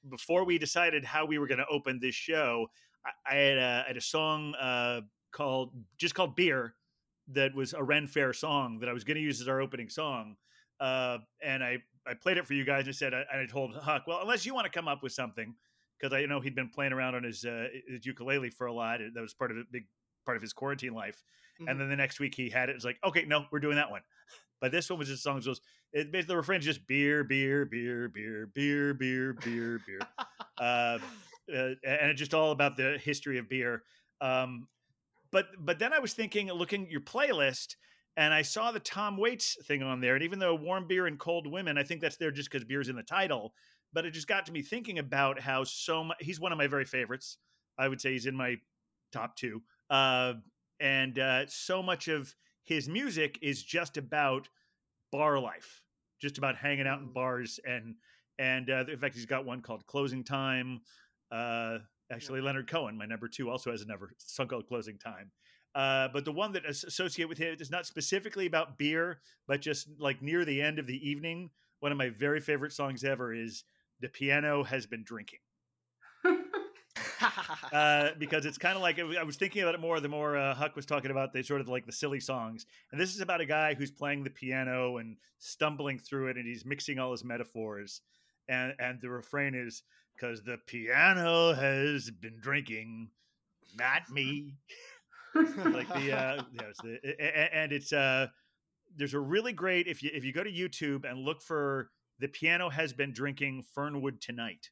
[0.09, 2.67] before we decided how we were going to open this show,
[3.05, 5.01] I, I had a, I had a song uh,
[5.31, 6.75] called just called Beer
[7.29, 9.89] that was a Ren Fair song that I was going to use as our opening
[9.89, 10.35] song.
[10.79, 14.03] Uh, and I, I played it for you guys and said, I, I told Huck,
[14.05, 15.55] well, unless you want to come up with something,
[15.97, 18.99] because I know he'd been playing around on his, uh, his ukulele for a lot.
[19.13, 19.85] That was part of a big
[20.25, 21.23] part of his quarantine life.
[21.61, 21.69] Mhm.
[21.71, 22.75] And then the next week he had it.
[22.75, 24.01] It's like, okay, no, we're doing that one.
[24.61, 25.59] But this one was his songs was
[25.91, 29.99] it basically the refrain is just beer, beer, beer, beer, beer, beer, beer, beer.
[30.57, 30.61] uh,
[31.53, 33.83] uh, and it's just all about the history of beer.
[34.21, 34.67] Um,
[35.31, 37.75] but but then I was thinking, looking at your playlist,
[38.17, 40.15] and I saw the Tom Waits thing on there.
[40.15, 42.89] And even though warm beer and cold women, I think that's there just because beer's
[42.89, 43.53] in the title.
[43.93, 46.17] But it just got to me thinking about how so much.
[46.21, 47.37] He's one of my very favorites.
[47.77, 48.55] I would say he's in my
[49.11, 49.61] top two.
[49.89, 50.33] Uh,
[50.79, 54.49] and uh, so much of his music is just about
[55.11, 55.81] bar life,
[56.19, 57.13] just about hanging out in Mm.
[57.13, 57.95] bars and
[58.37, 60.81] and uh, in fact he's got one called Closing Time.
[61.31, 61.77] Uh,
[62.11, 65.31] actually, Leonard Cohen, my number two, also has a number song called Closing Time.
[65.73, 69.61] Uh, but the one that is associated with it is not specifically about beer, but
[69.61, 71.49] just like near the end of the evening.
[71.79, 73.63] One of my very favorite songs ever is
[74.01, 75.39] "The Piano Has Been Drinking."
[77.73, 80.53] uh, because it's kind of like I was thinking about it more the more uh,
[80.53, 83.41] Huck was talking about the sort of like the silly songs, and this is about
[83.41, 87.23] a guy who's playing the piano and stumbling through it, and he's mixing all his
[87.23, 88.01] metaphors,
[88.47, 89.83] and and the refrain is
[90.15, 93.09] because the piano has been drinking,
[93.77, 94.55] not me.
[95.35, 98.27] like the uh, it's the, and it's uh,
[98.95, 101.89] there's a really great if you if you go to YouTube and look for
[102.19, 104.69] the piano has been drinking Fernwood 2Night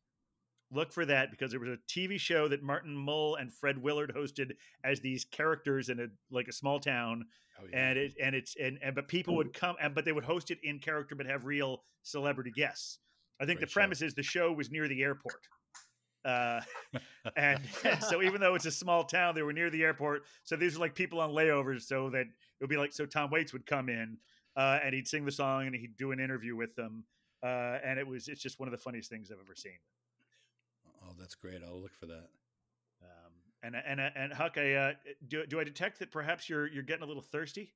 [0.74, 4.14] look for that because there was a TV show that Martin Mull and Fred Willard
[4.16, 4.54] hosted
[4.84, 7.26] as these characters in a like a small town,
[7.62, 10.24] Oh, and it and it's and, and but people would come and but they would
[10.24, 13.00] host it in character but have real celebrity guests.
[13.40, 13.74] I think Great the show.
[13.74, 15.48] premise is the show was near the airport.
[16.26, 16.62] Uh,
[17.36, 17.60] and
[18.10, 20.24] so even though it's a small town, they were near the airport.
[20.44, 23.30] So these are like people on layovers, so that it would be like so Tom
[23.30, 24.18] Waits would come in
[24.56, 27.04] uh, and he'd sing the song and he'd do an interview with them.
[27.44, 29.78] Uh, and it was it's just one of the funniest things I've ever seen.
[31.14, 31.62] Oh, that's great.
[31.66, 32.30] I'll look for that.
[33.02, 33.32] Um,
[33.64, 34.94] and and and Huck, I uh,
[35.28, 37.74] do do I detect that perhaps you're you're getting a little thirsty?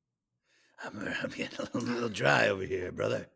[0.83, 3.27] I'm, I'm getting a little dry over here, brother.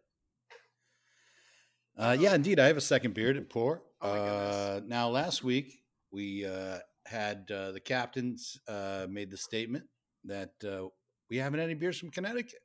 [1.97, 2.60] Uh, yeah, indeed.
[2.60, 3.84] I have a second beer to pour.
[4.02, 9.86] Oh uh, now, last week we uh, had uh, the captains uh, made the statement
[10.26, 10.88] that uh,
[11.30, 12.60] we haven't had any beers from Connecticut.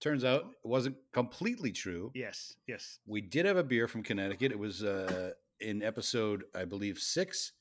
[0.00, 2.12] Turns out it wasn't completely true.
[2.14, 2.98] Yes, yes.
[3.06, 4.52] We did have a beer from Connecticut.
[4.52, 5.30] It was uh,
[5.60, 7.52] in episode, I believe, six,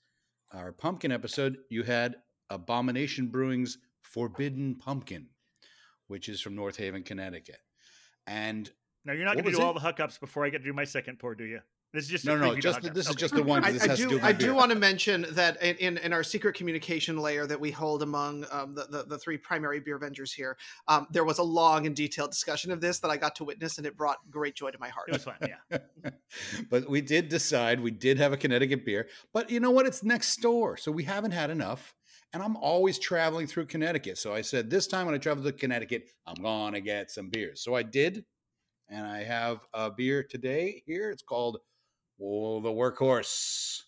[0.51, 1.57] our pumpkin episode.
[1.69, 2.15] You had
[2.49, 5.27] Abomination Brewing's Forbidden Pumpkin,
[6.07, 7.59] which is from North Haven, Connecticut.
[8.27, 8.69] And
[9.03, 10.83] Now you're not going to do all the hookups before I get to do my
[10.85, 11.59] second pour, do you?
[11.95, 12.93] This is just a no, no, just hookups.
[12.93, 13.63] this is just the one.
[13.63, 14.09] I, I do.
[14.09, 14.19] do.
[14.21, 17.71] I do want to mention that in, in, in our secret communication layer that we
[17.71, 21.85] hold among um, the, the the three primary Beervengers here, um, there was a long
[21.85, 24.71] and detailed discussion of this that I got to witness, and it brought great joy
[24.71, 25.09] to my heart.
[25.09, 25.79] It was fun, yeah.
[26.69, 29.07] but we did decide we did have a Connecticut beer.
[29.33, 29.85] But you know what?
[29.85, 30.77] It's next door.
[30.77, 31.93] So we haven't had enough.
[32.33, 34.17] And I'm always traveling through Connecticut.
[34.17, 37.29] So I said, this time when I travel to Connecticut, I'm going to get some
[37.29, 37.63] beers.
[37.63, 38.25] So I did.
[38.89, 41.11] And I have a beer today here.
[41.11, 41.59] It's called
[42.21, 43.81] oh, the Workhorse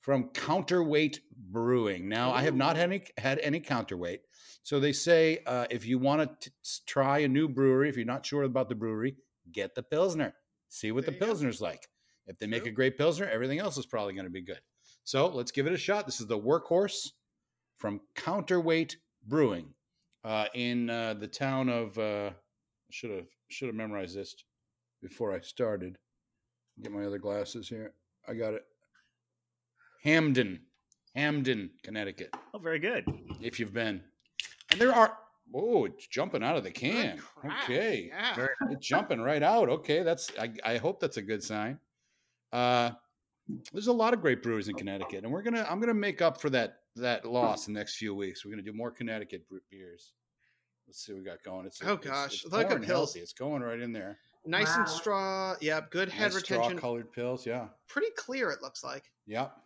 [0.00, 2.08] from Counterweight Brewing.
[2.08, 4.22] Now, I have not had any, had any counterweight.
[4.62, 6.50] So they say uh, if you want to
[6.86, 9.16] try a new brewery, if you're not sure about the brewery,
[9.52, 10.34] get the Pilsner.
[10.68, 11.26] See what There the you go.
[11.26, 11.88] Pilsner's like.
[12.26, 12.72] If they make True.
[12.72, 14.60] a great Pilsner, everything else is probably going to be good.
[15.04, 16.06] So let's give it a shot.
[16.06, 17.10] This is the Workhorse
[17.78, 19.74] from Counterweight Brewing
[20.24, 21.96] uh, in uh, the town of.
[21.98, 22.30] Uh,
[22.90, 24.34] should have should have memorized this
[25.02, 25.98] before I started.
[26.82, 27.92] Get my other glasses here.
[28.28, 28.64] I got it.
[30.02, 30.60] Hamden,
[31.14, 32.34] Hamden, Connecticut.
[32.54, 33.04] Oh, very good.
[33.40, 34.02] If you've been,
[34.70, 35.16] and there are.
[35.54, 37.20] Oh, it's jumping out of the can.
[37.64, 38.46] Okay, yeah.
[38.70, 39.68] It's jumping right out.
[39.68, 40.30] Okay, that's.
[40.38, 41.78] I, I hope that's a good sign.
[42.52, 42.90] Uh,
[43.72, 45.64] there's a lot of great brewers in Connecticut, and we're gonna.
[45.70, 48.44] I'm gonna make up for that that loss in the next few weeks.
[48.44, 50.12] We're gonna do more Connecticut beers.
[50.88, 51.66] Let's see what we got going.
[51.66, 52.86] It's Oh, it's- gosh, it's look at pouring pils.
[52.86, 53.20] healthy.
[53.20, 54.18] It's going right in there.
[54.46, 54.92] Nice and Wow.
[54.92, 55.56] straw.
[55.60, 56.78] Yeah, good head Nice retention.
[56.78, 57.44] straw-colored pils.
[57.44, 59.10] Yeah, Pretty clear, it looks like.
[59.26, 59.56] yep.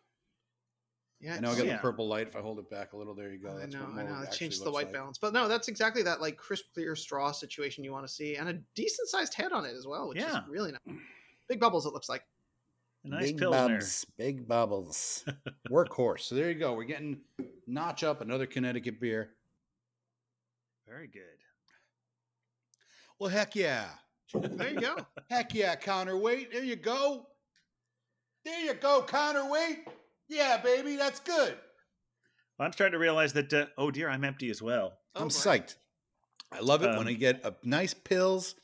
[1.23, 1.73] Yeah, I know I got Yeah.
[1.77, 2.29] the purple light.
[2.29, 3.51] If I hold it back a little, there you go.
[3.51, 4.21] I know, what I know.
[4.21, 4.95] It actually changes the white like.
[4.95, 8.37] balance, but no, that's exactly that like crisp, clear straw situation you want to see,
[8.37, 10.43] and a decent sized head on it as well, which Yeah.
[10.43, 10.97] is really nice.
[11.47, 12.25] Big bubbles, it looks like.
[13.05, 13.75] A nice big pilsner.
[13.77, 15.25] bubs, big bubbles.
[15.71, 16.21] Workhorse.
[16.21, 16.73] So there you go.
[16.75, 17.21] We're getting
[17.67, 19.35] notch up another Connecticut beer.
[20.87, 21.23] Very good.
[23.19, 23.91] Well, heck yeah.
[24.35, 24.97] There you go.
[25.31, 26.53] Heck yeah, counterweight.
[26.53, 27.27] There you go.
[28.45, 29.87] There you go, counterweight.
[30.29, 31.57] Yeah, baby, that's good.
[32.59, 33.53] Well, I'm starting to realize that.
[33.53, 34.95] Uh, oh dear, I'm empty as well.
[35.15, 35.35] Oh, I'm boy.
[35.35, 35.75] psyched.
[36.53, 38.55] I love it when Um, I get a nice pils.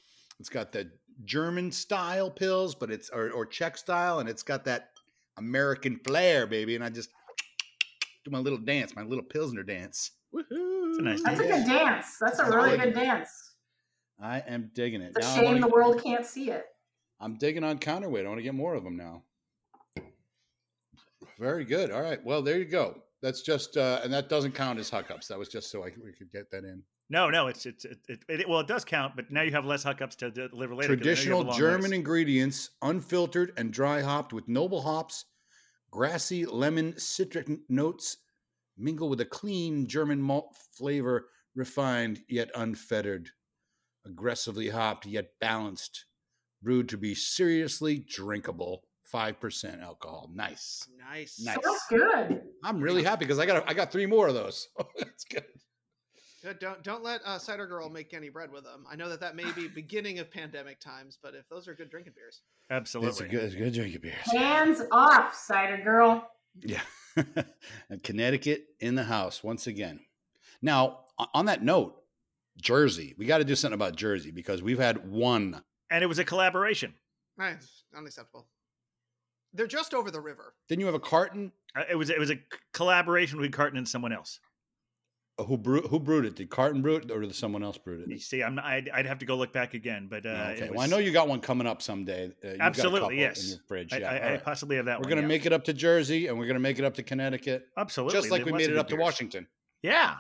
[0.41, 0.91] It's got the
[1.25, 4.91] German style pils, but it's or, or Czech style, and it's got that
[5.39, 6.75] American flair, baby.
[6.75, 7.11] And I just
[8.25, 10.13] do my little dance, my little Pilsner dance.
[10.35, 10.43] Woohoo.
[10.91, 12.17] It's a nice That's a good dance.
[12.21, 13.01] That's a really really good good.
[13.01, 13.46] dance.
[14.21, 15.13] I am digging it.
[15.17, 16.67] It's a Now I shame wanna- the world can't see it.
[17.21, 18.25] I'm digging on counterweight.
[18.25, 19.23] I want to get more of them now.
[21.39, 21.91] Very good.
[21.91, 22.23] All right.
[22.25, 23.03] Well, there you go.
[23.23, 25.27] That's just, uh, and that doesn't count as hookups.
[25.29, 26.83] That was just so I, we could get that in.
[27.09, 29.65] No, no, it's it's it, it, it well, it does count, but now you have
[29.65, 30.75] less hookups to deliver later.
[30.75, 31.93] 'cause I know you have a Traditional German list.
[31.95, 35.25] ingredients, unfiltered and dry hopped with noble hops,
[35.91, 38.19] grassy lemon citric notes,
[38.77, 43.31] mingle with a clean German malt flavor, refined yet unfettered,
[44.07, 46.07] aggressively hopped yet balanced,
[46.63, 48.85] brewed to be seriously drinkable.
[49.05, 50.31] Five percent alcohol.
[50.35, 50.89] Nice.
[50.99, 51.41] Nice.
[51.41, 51.59] Nice.
[51.63, 52.43] That's good.
[52.65, 54.69] I'm really happy because I got I got three more of those.
[54.99, 55.45] That's good.
[56.43, 56.59] Good.
[56.59, 58.85] Don't don't let uh, cider girl make any bread with them.
[58.91, 61.89] I know that that may be beginning of pandemic times, but if those are good
[61.89, 63.11] drinking beers, Absolutely.
[63.11, 64.15] It's a good, it's a good drinking beer.
[64.25, 66.29] Hands off, cider girl.
[66.61, 66.81] Yeah.
[68.03, 70.01] Connecticut in the house once again.
[70.61, 71.01] Now,
[71.33, 72.03] on that note,
[72.61, 73.15] Jersey.
[73.19, 75.63] We got to do something about Jersey because we've had one.
[75.91, 76.95] and it was a collaboration.
[77.37, 77.57] right?
[77.97, 78.47] Unacceptable.
[79.53, 80.55] They're just over the river.
[80.69, 81.53] Didn't you have a carton?
[81.75, 82.41] Uh, it was it was a c-
[82.75, 84.39] collaboration with Carton and someone else.
[85.39, 86.35] Uh, Who brewed, who brewed it?
[86.37, 88.09] Did Carton brew it or did someone else brew it?
[88.11, 90.65] You see, I'm I'd, I'd have to go look back again, but uh, okay.
[90.65, 92.27] it well, I know you got one coming up someday.
[92.45, 93.45] Uh, you've got a Absolutely, couple yes.
[93.45, 93.93] In your fridge.
[93.95, 94.11] I, Yeah.
[94.11, 94.45] I, all I right.
[94.45, 95.01] possibly have that one.
[95.01, 95.09] We're one.
[95.11, 95.39] going to yeah.
[95.39, 97.67] make it up to Jersey and we're going to make it up to Connecticut.
[97.79, 99.05] absolutely Just like There we made it good up to beers.
[99.05, 99.47] Washington.
[99.83, 100.17] Yeah.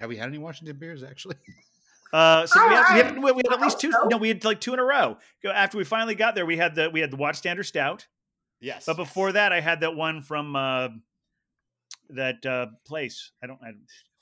[0.00, 1.36] Have we had any Washington beers actually?
[2.12, 3.92] Uh, so we had, we, had, we had at least two.
[4.08, 5.16] No, we had like two in a row.
[5.44, 8.06] After we finally got there, we had the we had the Watchstander Stout.
[8.60, 8.84] Yes.
[8.86, 10.88] But before that, I had that one from uh,
[12.10, 13.32] that uh, place.
[13.42, 13.58] I don't.
[13.62, 13.72] I,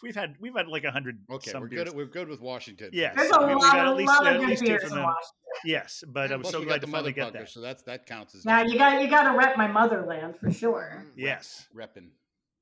[0.02, 1.18] we've had we've had like a hundred.
[1.30, 1.84] Okay, some we're beers.
[1.84, 1.94] good.
[1.96, 2.88] We're good with Washington.
[2.92, 3.14] Yes.
[3.16, 4.82] There's So a we- we lot, got at least- lot of good least two beers
[4.84, 5.04] from in.
[5.04, 5.30] Washington.
[5.66, 7.50] Yes, but I And was so glad got to finally mother get that.
[7.50, 10.50] so that's that counts as Yeah, you got you got to rep my motherland for
[10.50, 11.04] sure.
[11.06, 11.10] Mm.
[11.16, 11.68] Yes.
[11.76, 12.08] repping.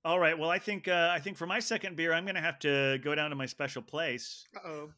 [0.05, 0.37] All right.
[0.37, 2.99] Well, I think uh, I think for my second beer, I'm going to have to
[3.05, 4.47] go down to my special place.
[4.57, 4.91] Uh oh.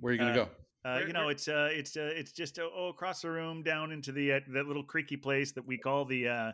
[0.00, 0.50] Where are you going Uh, to go?
[0.84, 3.30] Uh, Where- you know, where- it's uh, it's uh, it's just uh, oh across the
[3.30, 6.52] room down into the uh, that little creaky place that we call the uh,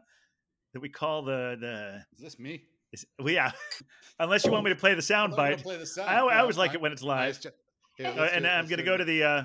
[0.75, 2.65] that we call the the Is this me?
[2.93, 3.53] is, well, yeah.
[4.19, 6.09] Unless you want me to play the sound I'm bite, play the sound.
[6.11, 7.41] I, I No, always like it when it's Nice live.
[7.41, 7.51] jo-
[7.97, 9.45] Here, Uh, and it, I'm gonna go to the uh,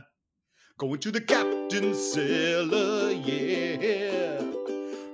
[0.78, 4.51] Going to the captain's cellar, yeah.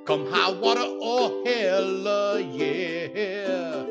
[0.08, 3.86] Come high water or hell, yeah.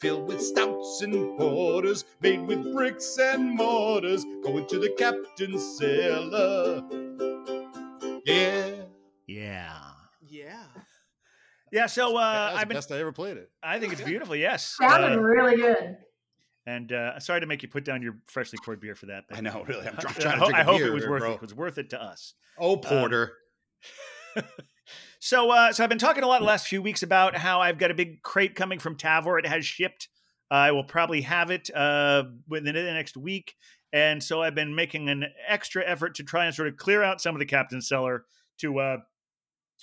[0.00, 4.24] Filled with stouts and porters, made with bricks and mortars.
[4.42, 6.82] Going to the captain's cellar,
[8.26, 8.70] yeah.
[9.28, 9.78] yeah
[10.28, 10.64] Yeah.
[11.70, 11.86] yeah.
[11.86, 13.48] So uh, That's I've the been best I ever played it.
[13.62, 14.34] I think it's beautiful.
[14.34, 14.74] Yes.
[14.80, 15.96] Sounded Uh, really good.
[16.66, 19.24] and uh, sorry to make you put down your freshly poured beer for that.
[19.28, 19.86] But I know, really.
[19.86, 21.20] I'm I- try- I, trying to ho- drink I a hope beer it was worth
[21.20, 21.30] bro.
[21.30, 21.34] it.
[21.36, 22.34] It was worth it to us.
[22.58, 23.32] Oh, porter.
[25.24, 27.78] So, uh, so I've been talking a lot the last few weeks about how I've
[27.78, 29.38] got a big crate coming from Tavour.
[29.38, 30.10] It has shipped.
[30.50, 33.54] I will probably have it uh, within the next week,
[33.90, 37.22] and so I've been making an extra effort to try and sort of clear out
[37.22, 38.26] some of the captain's cellar.
[38.58, 38.96] To, uh,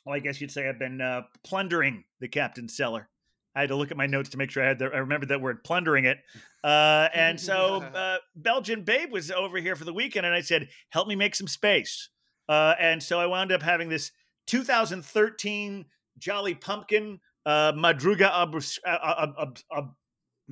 [0.06, 3.10] well, I guess you'd say I've been uh, plundering the captain's cellar.
[3.56, 5.30] I had to look at my notes to make sure I had the, I remembered
[5.30, 6.20] that word plundering it.
[6.64, 10.70] Uh, and so uh, Belgian Babe was over here for the weekend, and I said,
[10.92, 12.10] "Help me make some space."
[12.48, 14.12] Uh, and so I wound up having this
[14.48, 15.86] 2013
[16.18, 19.82] Jolly Pumpkin uh, Madruga Obs- uh, uh, uh, uh,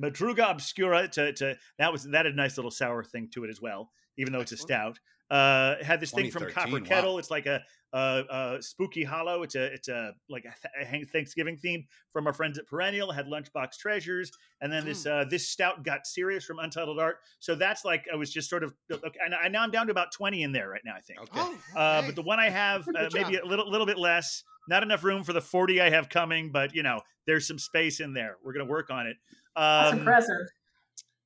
[0.00, 1.08] Madruga Obscura.
[1.08, 3.90] To, to that was that had a nice little sour thing to it as well.
[4.16, 4.98] even though it's a stout.
[5.30, 6.88] Uh, had this thing from 2013, Copper wow.
[6.88, 7.18] Kettle.
[7.18, 7.62] It's like a,
[7.92, 9.42] a, a spooky hollow.
[9.44, 13.12] It's a it's a like a, th- Thanksgiving theme from our friends at Perennial.
[13.12, 17.18] Had Lunchbox Treasures, and then this uh, this stout got serious from Untitled Art.
[17.38, 19.18] So that's like I was just sort of okay.
[19.24, 20.94] And I, now I'm down to about twenty in there right now.
[20.96, 21.20] I think.
[21.20, 21.30] Okay.
[21.34, 22.06] Oh, Uh, okay.
[22.08, 23.44] but the one I have, uh, maybe job.
[23.44, 24.42] a little, little bit less.
[24.68, 28.00] Not enough room for the forty I have coming, but you know, there's some space
[28.00, 28.36] in there.
[28.44, 29.16] We're gonna work on it.
[29.56, 30.46] That's Um, impressive.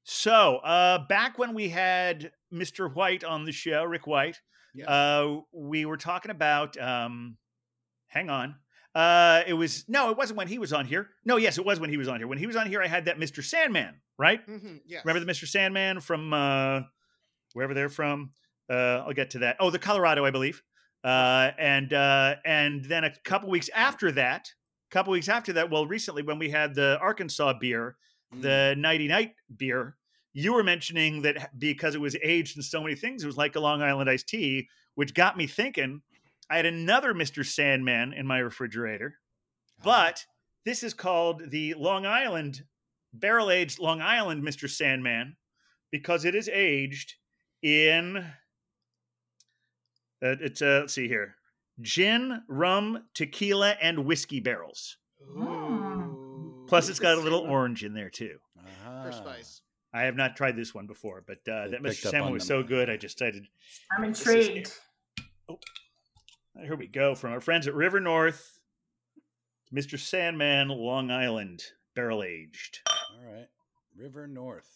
[0.04, 2.92] So, uh, back when we had Mr.
[2.94, 4.40] White on the show, Rick White,
[4.74, 4.84] Yeah.
[4.86, 6.76] uh, we were talking about.
[6.80, 7.36] Um,
[8.08, 8.56] hang on.
[8.94, 11.10] Uh, it was no, it wasn't when he was on here.
[11.24, 12.28] No, yes, it was when he was on here.
[12.28, 13.42] When he was on here, I had that Mr.
[13.42, 14.46] Sandman, right?
[14.46, 15.04] Mhm, yes.
[15.04, 15.48] Remember the Mr.
[15.48, 16.82] Sandman from uh,
[17.54, 18.32] wherever they're from?
[18.70, 19.56] Uh, I'll get to that.
[19.58, 20.62] Oh, the Colorado, I believe.
[21.02, 24.48] Uh, and uh, and then a couple weeks after that,
[24.90, 27.96] a couple weeks after that, well, recently when we had the Arkansas beer,
[28.36, 28.42] Mm.
[28.42, 29.96] the Nighty Night beer,
[30.32, 33.56] you were mentioning that because it was aged in so many things, it was like
[33.56, 36.02] a Long Island iced tea, which got me thinking.
[36.50, 37.44] I had another Mr.
[37.46, 39.14] Sandman in my refrigerator,
[39.82, 40.24] but
[40.64, 42.64] this is called the Long Island
[43.12, 44.68] barrel aged Long Island Mr.
[44.68, 45.36] Sandman
[45.90, 47.14] because it is aged
[47.62, 48.16] in.
[50.22, 51.36] Uh, it's uh, let's see here,
[51.80, 54.96] gin, rum, tequila, and whiskey barrels.
[55.22, 55.83] Ooh.
[56.74, 58.36] Plus, it's got a little orange in there too.
[58.84, 59.04] Ah.
[59.04, 59.60] for spice.
[59.92, 62.06] I have not tried this one before, but uh, that Mr.
[62.06, 62.62] up Sandman was them.
[62.62, 62.90] so good.
[62.90, 63.46] I just decided.
[63.96, 64.72] I'm is- intrigued.
[66.60, 68.58] Here we go from our friends at River North,
[69.72, 69.98] Mr.
[69.98, 71.62] Sandman, Long Island,
[71.94, 72.80] barrel aged.
[72.90, 73.46] All right.
[73.96, 74.68] River North.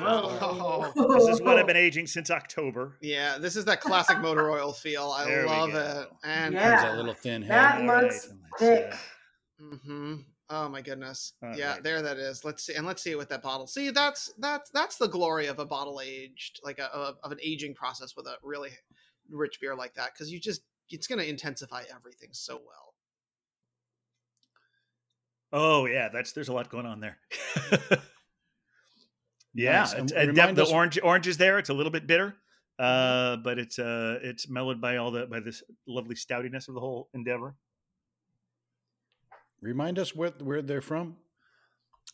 [0.00, 0.92] Wow.
[0.94, 1.18] Whoa.
[1.18, 2.96] This is what I've been aging since October.
[3.00, 5.10] Yeah, this is that classic motor oil feel.
[5.10, 6.08] I There love it.
[6.24, 6.70] And Yeah.
[6.70, 7.50] Has that little thin head.
[7.50, 8.94] That All right, looks let's, thick.
[9.62, 10.14] Uh, hmm
[10.50, 11.32] Oh my goodness.
[11.42, 11.82] All yeah, right.
[11.82, 12.44] there that is.
[12.44, 13.66] Let's see, and let's see it with that bottle.
[13.66, 17.38] See, that's that's that's the glory of a bottle aged, like a, of of an
[17.42, 18.70] aging process with a really
[19.30, 22.94] rich beer like that, because you just it's going to intensify everything so well.
[25.54, 27.18] Oh yeah, that's there's a lot going on there.
[29.54, 29.92] yeah, Nice.
[29.94, 31.58] it's, And remind the us- orange orange is there.
[31.58, 32.34] It's a little bit bitter,
[32.78, 36.80] uh, but it's uh it's mellowed by all the by this lovely stoutiness of the
[36.80, 37.54] whole endeavor.
[39.62, 41.16] Remind us where where they're from.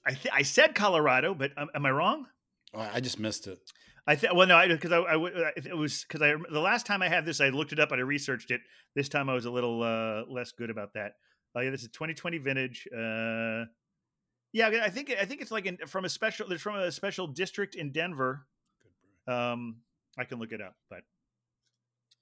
[0.06, 2.26] I th- I said Colorado, but am, am I wrong?
[2.74, 3.58] Oh, I just missed it.
[4.06, 7.08] I think well no because I uh, it was because I the last time I
[7.08, 8.60] had this I looked it up and I researched it.
[8.94, 11.12] This time I was a little uh, less good about that.
[11.54, 12.86] Oh yeah, this is 2020 vintage.
[12.92, 13.64] Uh,
[14.52, 16.48] yeah, I think I think it's like in, from a special.
[16.48, 18.46] There's from a special district in Denver.
[19.26, 19.82] Um,
[20.18, 21.00] I can look it up, but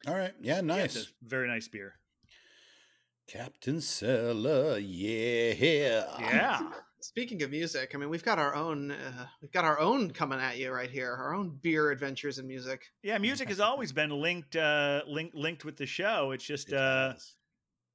[0.09, 0.35] All right.
[0.41, 0.97] Yeah, yeah, it's nice.
[0.97, 1.95] a very nice beer.
[3.27, 6.05] Captain Cellar, yeah.
[6.21, 6.71] Yeah,
[7.01, 10.39] Speaking of music, I mean, we've got our own uh, we've got our own coming
[10.41, 12.87] at you right here, our own beer adventures in music.
[13.03, 13.19] yeah.
[13.19, 16.31] Music has always been linked uh, linked linked with the show.
[16.33, 17.35] It's just It uh, has.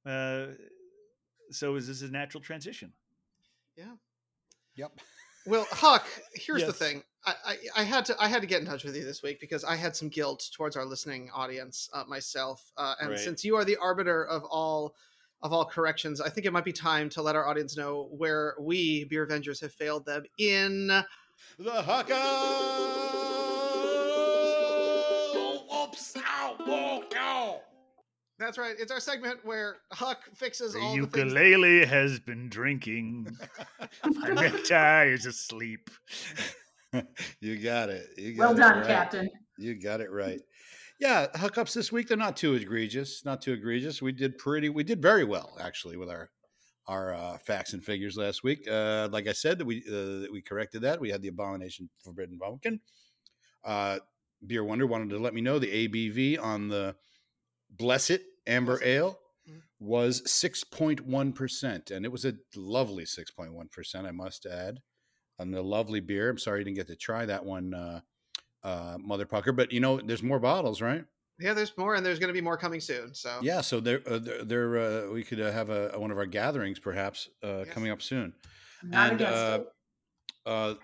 [0.06, 0.46] uh,
[1.50, 2.92] so is this a natural transition?
[3.76, 3.94] Yeah.
[4.76, 4.92] Yep.
[5.46, 6.76] Well, Huck, here's the Yes.
[6.78, 7.02] thing.
[7.24, 9.40] I, I, I had to I had to get in touch with you this week
[9.40, 13.18] because I had some guilt towards our listening audience uh, myself, uh, and Right.
[13.18, 14.94] since you are the arbiter of all
[15.42, 18.54] of all corrections, I think it might be time to let our audience know where
[18.60, 20.86] we Beervengers have failed them in.
[20.86, 21.04] The
[21.70, 22.12] Hucko!
[25.84, 26.16] Oops!
[26.16, 26.56] Ow!
[26.64, 27.02] Whoa!
[27.16, 27.60] Ow!
[28.38, 28.74] That's right.
[28.78, 31.16] It's our segment where Huck fixes The all the things.
[31.16, 33.36] ukulele has been drinking.
[34.04, 35.90] My necktie is asleep.
[37.40, 38.08] you got it.
[38.16, 38.86] You got Well it done, right.
[38.86, 39.30] Captain.
[39.58, 40.40] You got it right.
[41.02, 43.24] Yeah, hookups this week they're not too egregious.
[43.24, 44.00] Not too egregious.
[44.00, 44.68] We did pretty.
[44.68, 46.30] We did very well actually with our
[46.86, 48.68] our uh, facts and figures last week.
[48.68, 51.00] Uh, like I said, that we uh, we corrected that.
[51.00, 52.80] We had the abomination forbidden pumpkin.
[53.64, 54.00] Uh,
[54.46, 56.96] Beer Wonder wanted to let me know the ABV on the
[57.70, 58.86] Blessed Amber Blessed.
[58.86, 59.62] Ale Mhm.
[59.80, 64.06] was six point one percent, and it was a lovely six point one percent.
[64.06, 64.82] I must add,
[65.38, 66.30] and the lovely beer.
[66.30, 67.74] I'm sorry you didn't get to try that one.
[68.62, 69.54] Uh, Motherpucker.
[69.54, 71.04] But you know, there's more bottles, right?
[71.40, 73.14] Yeah, there's more, and there's going to be more coming soon.
[73.14, 73.62] So Yeah.
[73.62, 76.78] So there, uh, there, there uh, we could uh, have a, one of our gatherings
[76.78, 77.68] perhaps uh, Yes.
[77.70, 78.32] coming up soon.
[78.84, 79.66] Not And, against uh, it.
[80.46, 80.74] Uh,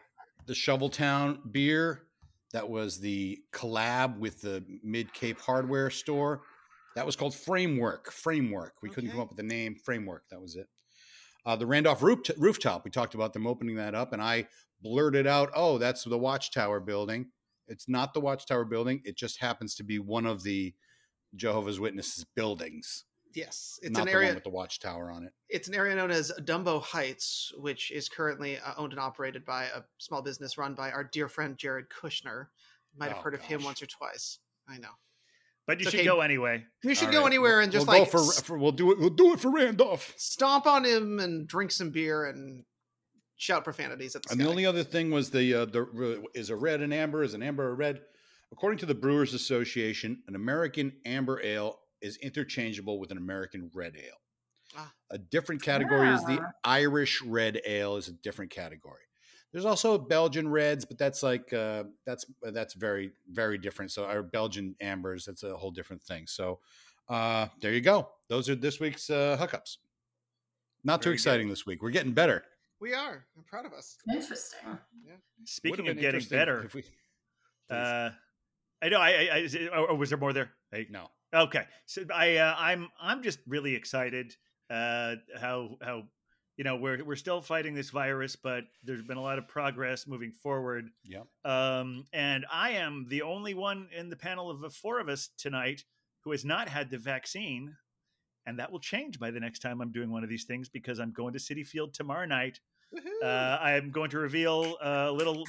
[0.46, 2.02] the Shoveltown beer
[2.52, 6.42] that was the collab with the Mid Cape Hardware store.
[6.96, 8.10] That was called Framework.
[8.10, 8.74] Framework.
[8.82, 10.24] We couldn't come up with the name Framework.
[10.30, 10.66] That was it.
[11.46, 12.84] Uh, the Randolph roof rooftop.
[12.84, 14.48] We talked about them opening that up, and I
[14.80, 17.26] blurted out, "Oh, that's the Watchtower building."
[17.68, 19.00] It's not the Watchtower building.
[19.04, 20.74] It just happens to be one of the
[21.34, 23.04] Jehovah's Witnesses buildings,
[23.34, 24.28] yes, it's not an the area.
[24.28, 25.32] one with the Watchtower on it.
[25.50, 29.64] it's an area known as Dumbo Heights, which is currently uh, owned and operated by
[29.64, 32.46] a small business run by our dear friend Jared Kushner.
[32.94, 34.38] You Might have Oh, heard of him once or twice.
[34.68, 34.88] I know.
[35.66, 36.06] But you It's should okay.
[36.06, 36.64] go anyway.
[36.82, 38.72] You should All go right, anywhere we'll- and just we'll like go for, for we'll
[38.72, 38.98] do it.
[38.98, 40.14] We'll do it for Randolph.
[40.16, 42.64] stomp on him and drink some beer and
[43.38, 44.44] shout profanities at the And sky.
[44.44, 47.42] the only other thing was the uh, the is a red an amber is an
[47.42, 48.02] amber a red.
[48.52, 53.94] According to the Brewers Association, an American amber ale is interchangeable with an American red
[53.96, 54.20] ale.
[54.76, 54.92] Ah.
[55.10, 56.52] A different category is the Ah.
[56.64, 59.02] Irish red ale is a different category.
[59.52, 63.90] There's also Belgian reds, but that's like uh, that's that's very very different.
[63.92, 66.26] So our Belgian ambers, that's a whole different thing.
[66.26, 66.60] So
[67.08, 68.10] uh, there you go.
[68.28, 69.78] Those are this week's uh, hookups.
[70.84, 71.20] Not too Very good.
[71.20, 71.82] exciting this week.
[71.82, 72.44] We're getting better.
[72.80, 73.24] We are.
[73.36, 73.96] I'm proud of us.
[74.10, 74.58] Interesting.
[75.06, 75.14] Yeah.
[75.44, 76.84] Speaking Would've of getting better, if we-
[77.70, 78.10] uh,
[78.80, 79.00] I know.
[79.00, 80.50] I, I, I is it- or, or was there more there?
[80.72, 81.08] I, no.
[81.34, 84.34] Okay, so I uh, I'm I'm just really excited
[84.70, 86.04] uh, how how
[86.56, 90.06] you know we're we're still fighting this virus, but there's been a lot of progress
[90.06, 90.88] moving forward.
[91.04, 91.22] Yeah.
[91.44, 95.28] Um, and I am the only one in the panel of the four of us
[95.36, 95.84] tonight
[96.24, 97.76] who has not had the vaccine,
[98.48, 100.98] and that will change by the next time I'm doing one of these things because
[100.98, 102.60] I'm going to Citi Field tomorrow night.
[103.22, 105.44] Uh, I'm going to reveal a little,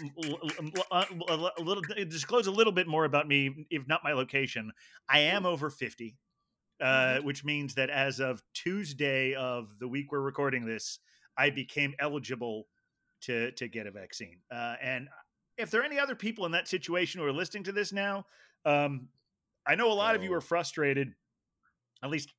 [0.91, 4.70] uh, a little, disclose a little bit more about me, if not my location.
[5.08, 6.18] I am over 50,
[6.82, 11.00] uh, which means that as of Tuesday of the week we're recording this,
[11.38, 12.68] I became eligible
[13.22, 14.39] to to get a vaccine.
[14.52, 15.08] Uh, and
[15.58, 18.26] if there are any other people in that situation who are listening to this now,
[18.66, 19.08] um,
[19.66, 20.36] I know a lot of you Oh.
[20.38, 21.16] are frustrated.
[22.04, 22.34] At least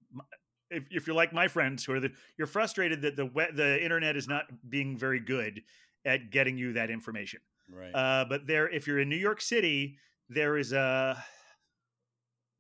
[0.71, 3.83] if, if you're like my friends who are the, you're frustrated that the we- the
[3.83, 5.63] internet is not being very good
[6.05, 7.41] at getting you that information.
[7.73, 7.91] Right.
[7.95, 9.99] Uh, but there, if you're in New York City,
[10.29, 11.23] there is a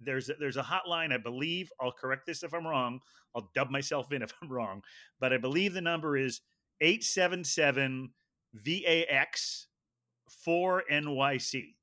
[0.00, 1.12] there's a, there's a hotline.
[1.12, 3.00] I believe I'll correct this if I'm wrong.
[3.34, 4.82] I'll dub myself in if I'm wrong,
[5.20, 6.40] but I believe the number is
[6.80, 8.10] eight seven seven
[8.54, 9.68] VAX
[10.28, 11.74] four NYC.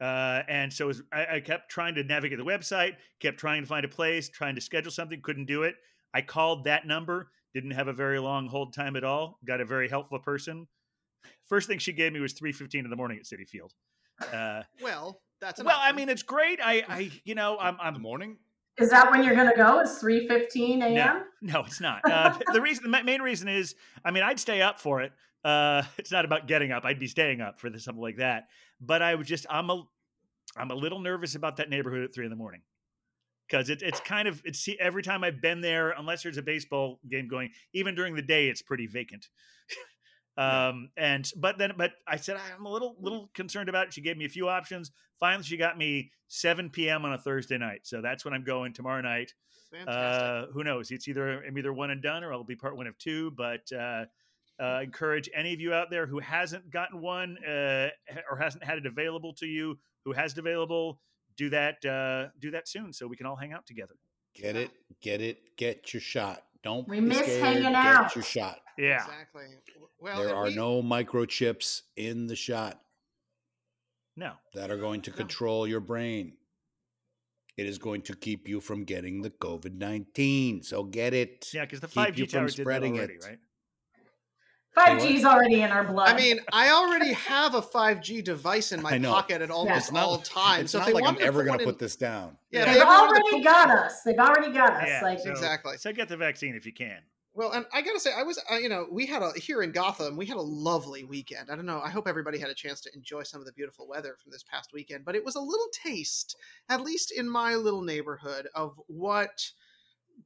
[0.00, 3.66] Uh, and so as I, I kept trying to navigate the website, kept trying to
[3.66, 5.76] find a place, trying to schedule something, couldn't do it.
[6.12, 9.38] I called that number, didn't have a very long hold time at all.
[9.46, 10.66] Got a very helpful person.
[11.48, 13.72] First thing she gave me was three fifteen in the morning at Citi Field.
[14.32, 16.60] Uh, well, that's an well, I mean, it's great.
[16.62, 18.38] I, I, you know, I'm, the I'm morning.
[18.78, 19.80] Is that when you're going to go?
[19.80, 20.94] It's 3.15 a.m.?
[20.94, 22.02] no, no, it's not.
[22.16, 23.74] Uh, the reason, the main reason is,
[24.04, 25.12] I mean, I'd stay up for it.
[25.44, 26.84] Uh, it's not about getting up.
[26.84, 28.48] I'd be staying up for this, something like that.
[28.80, 29.84] But I would just, I'm a,
[30.56, 32.62] I'm a little nervous about that neighborhood at three in the morning
[33.48, 37.00] because it, it's kind of, it's every time I've been there, unless there's a baseball
[37.10, 39.28] game going, even during the day, it's pretty vacant.
[40.36, 43.94] um, and but then, but I said I'm a little, little concerned about it.
[43.94, 44.90] She gave me a few options.
[45.18, 47.04] Finally, she got me 7 p.m.
[47.04, 49.32] on a Thursday night, so that's when I'm going tomorrow night.
[49.72, 50.50] Fantastic.
[50.50, 50.90] Uh, who knows?
[50.90, 53.30] It's either I'm either one and done, or I'll be part one of two.
[53.32, 54.04] But uh,
[54.60, 57.88] uh, encourage any of you out there who hasn't gotten one uh,
[58.30, 61.00] or hasn't had it available to you, who has it available,
[61.36, 61.84] do that.
[61.84, 63.94] Uh, do that soon, so we can all hang out together.
[64.34, 64.70] Get it,
[65.00, 66.42] get it, get your shot.
[66.66, 68.16] Don't We be miss scared, hanging get out.
[68.16, 68.58] your shot.
[68.76, 69.44] Yeah, Exactly.
[70.00, 72.82] Well, there are we- no microchips in the shot
[74.16, 75.16] no, that are going to No.
[75.16, 76.36] control your brain.
[77.56, 80.64] It is going to keep you from getting the COVID nineteen.
[80.64, 81.48] So get it.
[81.54, 83.24] yeah, because the five G from towers did that spreading already, it.
[83.24, 83.38] right?
[84.76, 86.08] 5G's already in our blood.
[86.08, 90.04] I mean, I already have a 5G device in my pocket at almost It's not,
[90.04, 90.62] all times.
[90.64, 92.36] it's so if not they like I'm ever going one to in- put this down.
[92.50, 94.02] Yeah, if They've they ever already put- got us.
[94.02, 94.84] They've already got us.
[94.86, 95.76] Yeah, like so- Exactly.
[95.78, 96.98] So get the vaccine if you can.
[97.34, 99.70] Well, and I gotta say, I was, uh, you know, we had a here in
[99.70, 101.50] Gotham, we had a lovely weekend.
[101.50, 101.82] I don't know.
[101.84, 104.42] I hope everybody had a chance to enjoy some of the beautiful weather from this
[104.50, 106.34] past weekend, but it was a little taste,
[106.70, 109.50] at least in my little neighborhood, of what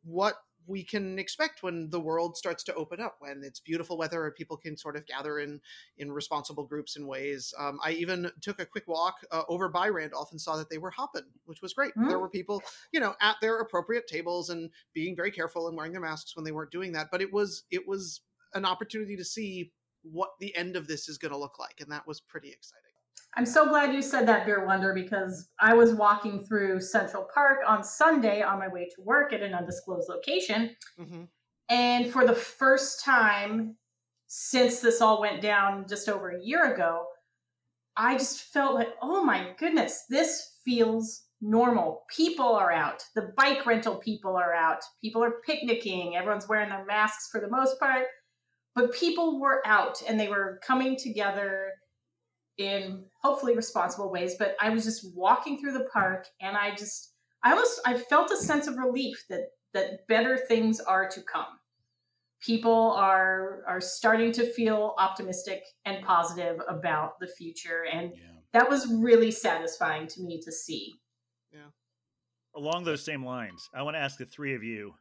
[0.04, 0.36] what
[0.66, 4.34] we can expect when the world starts to open up when it's beautiful weather and
[4.34, 5.60] people can sort of gather in
[5.98, 7.52] in responsible groups and ways.
[7.58, 10.78] Um, i even took a quick walk uh, over by randolph and saw that they
[10.78, 11.94] were hopping which was great.
[11.96, 12.08] Mm.
[12.08, 15.92] there were people you know at their appropriate tables and being very careful and wearing
[15.92, 17.08] their masks when they weren't doing that.
[17.10, 18.20] But it was it was
[18.54, 21.92] an opportunity to see what the end of this is going to look like and
[21.92, 22.89] that was pretty exciting
[23.36, 27.58] I'm so glad you said that, Beer Wonder, because I was walking through Central Park
[27.66, 30.74] on Sunday on my way to work at an undisclosed location.
[30.98, 31.22] mm-hmm.
[31.68, 33.76] And for the first time
[34.26, 37.04] since this all went down just over a year ago,
[37.96, 42.02] I just felt like, oh my goodness, this feels normal.
[42.14, 43.04] People are out.
[43.14, 44.80] The bike rental people are out.
[45.00, 46.16] People are picnicking.
[46.16, 48.06] Everyone's wearing their masks for the most part.
[48.74, 51.72] But people were out and they were coming together
[52.58, 54.34] in hopefully responsible ways.
[54.38, 58.30] But I was just walking through the park and I just, I almost, I felt
[58.30, 61.46] a sense of relief that that better things are to come
[62.40, 68.40] people are are starting to feel optimistic and positive about the future and Yeah.
[68.52, 70.94] that was really satisfying to me to see.
[71.52, 71.68] Yeah.
[72.54, 74.94] Along those same lines, I want to ask the three of you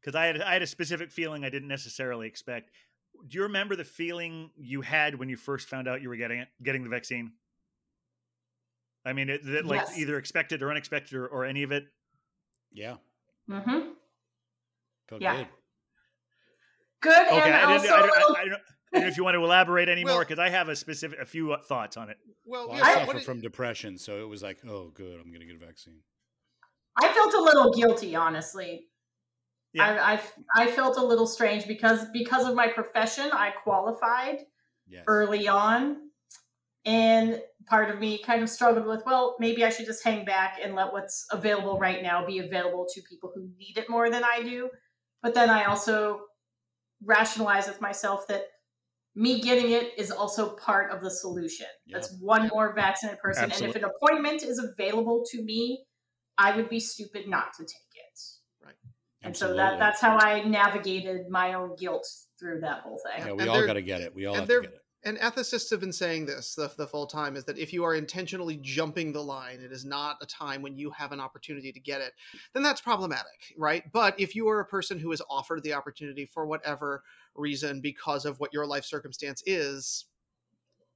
[0.00, 2.70] because I had I had a specific feeling I didn't necessarily expect.
[3.28, 6.38] Do you remember the feeling you had when you first found out you were getting
[6.40, 7.32] it, getting the vaccine?
[9.04, 9.98] I mean, it, that like Yes.
[9.98, 11.84] either expected or unexpected or, or any of it.
[12.72, 12.96] Yeah.
[13.50, 13.90] Mm-hmm.
[15.08, 15.36] Felt Yeah.
[15.36, 15.46] good.
[17.00, 18.54] Good, Okay, and I, also didn't, I, don't, I, I, don't, I
[18.92, 21.18] don't know if you want to elaborate any more Well- because I have a specific
[21.20, 22.16] a few uh, thoughts on it.
[22.44, 25.20] Well, Well, yeah, I suffer what did- from depression, so it was like, oh, good,
[25.20, 26.00] I'm gonna get a vaccine.
[27.00, 28.86] I felt a little guilty, honestly.
[29.74, 29.84] Yeah.
[29.84, 34.40] I, I I felt a little strange because because of my profession, I qualified
[34.90, 35.04] Yes.
[35.06, 35.98] early on,
[36.86, 40.58] and part of me kind of struggled with, well, maybe I should just hang back
[40.62, 44.24] and let what's available right now be available to people who need it more than
[44.24, 44.70] I do.
[45.22, 46.22] But then I also
[47.04, 48.44] rationalize with myself that
[49.14, 51.66] me getting it is also part of the solution.
[51.84, 51.98] Yeah.
[51.98, 55.84] That's one more vaccinated person, and if an appointment is available to me,
[56.38, 57.87] I would be stupid not to take
[59.22, 59.26] it.
[59.26, 62.06] And so that that's how I navigated my own guilt
[62.38, 63.24] through that whole thing.
[63.24, 64.14] Yeah, And we all there- got to get it.
[64.14, 64.82] We all and have to get it.
[65.04, 67.94] and ethicists have been saying this the, the full time is that if you are
[67.94, 71.78] intentionally jumping the line it is not a time when you have an opportunity to
[71.78, 72.12] get it
[72.52, 76.26] then that's problematic right but if you are a person who is offered the opportunity
[76.26, 77.04] for whatever
[77.36, 80.06] reason because of what your life circumstance is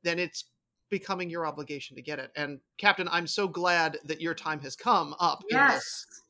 [0.02, 0.46] then it's
[0.90, 4.74] becoming your obligation to get it and captain i'm so glad that your time has
[4.74, 5.74] come up in Yes.
[5.74, 6.21] this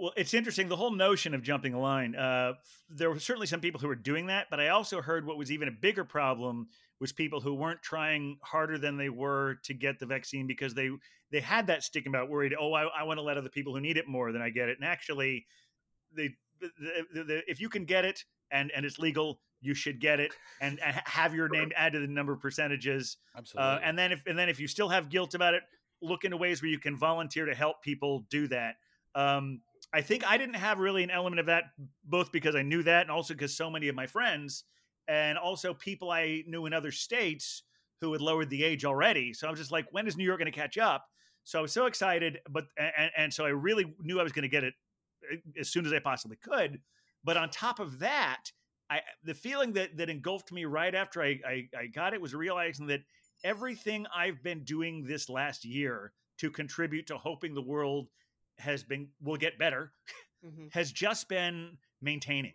[0.00, 0.68] Well, it's interesting.
[0.68, 2.16] The whole notion of jumping the line.
[2.16, 2.54] Uh,
[2.88, 5.52] there were certainly some people who were doing that, but I also heard what was
[5.52, 6.68] even a bigger problem
[7.00, 10.88] was people who weren't trying harder than they were to get the vaccine because they
[11.30, 12.54] they had that stigma about worried.
[12.58, 14.70] Oh, I, I want to let other people who need it more than I get
[14.70, 14.78] it.
[14.80, 15.44] And actually,
[16.16, 16.30] they
[16.60, 16.70] the,
[17.12, 20.32] the, the, if you can get it and and it's legal, you should get it
[20.62, 23.18] and, and have your name added to the number of percentages.
[23.36, 23.70] Absolutely.
[23.70, 25.62] Uh, and then if and then if you still have guilt about it,
[26.00, 28.76] look into ways where you can volunteer to help people do that.
[29.14, 29.60] Um,
[29.92, 31.64] I think I didn't have really an element of that,
[32.04, 34.64] both because I knew that and also because so many of my friends
[35.08, 37.64] and also people I knew in other states
[38.00, 39.32] who had lowered the age already.
[39.32, 41.06] So I was just like, when is New York going to catch up?
[41.44, 44.42] So I was so excited, but and, and so I really knew I was going
[44.42, 44.74] to get it
[45.32, 46.80] uh, as soon as I possibly could.
[47.24, 48.44] But on top of that,
[48.88, 52.34] I the feeling that that engulfed me right after I, I, I got it was
[52.34, 53.00] realizing that
[53.42, 58.08] everything I've been doing this last year to contribute to hoping the world
[58.60, 59.92] has been will get better
[60.44, 60.72] Mhm.
[60.72, 62.54] has just been maintaining.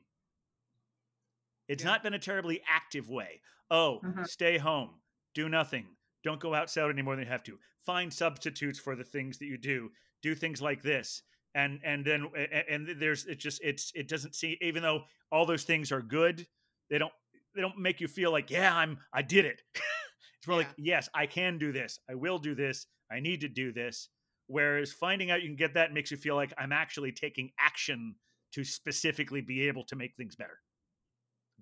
[1.68, 1.90] It's Yeah.
[1.90, 3.42] not been a terribly active way.
[3.72, 4.28] Oh, Mhm.
[4.28, 5.02] stay home,
[5.34, 7.60] do nothing, don't go outside any more than you have to.
[7.80, 9.92] Find substitutes for the things that you do.
[10.22, 14.58] Do things like this, and and then and there's it just it's it doesn't see
[14.62, 16.48] even though all those things are good,
[16.90, 17.14] they don't
[17.54, 19.62] they don't make you feel like yeah I'm I did it.
[20.38, 23.50] it's more like yes I can do this, I will do this, I need to
[23.50, 24.10] do this.
[24.48, 28.16] Whereas finding out you can get that makes you feel like I'm actually taking action
[28.54, 30.60] to specifically be able to make things better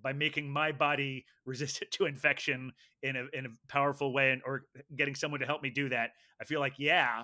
[0.02, 2.72] by making my body resistant to infection
[3.02, 4.66] in a in a powerful way and or
[4.96, 6.12] getting someone to help me do that.
[6.42, 7.24] I feel like yeah,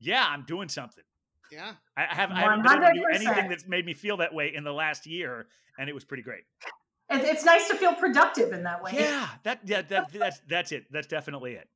[0.00, 1.04] yeah, I'm doing something.
[1.52, 4.16] yeah I I have I haven't been able to do anything that's made me feel
[4.18, 5.46] that way in the last year,
[5.78, 6.42] and it was pretty great.
[7.10, 8.92] It's nice to feel productive in that way.
[8.94, 10.84] Yeah, that yeah that that's that's it.
[10.90, 11.68] That's definitely it.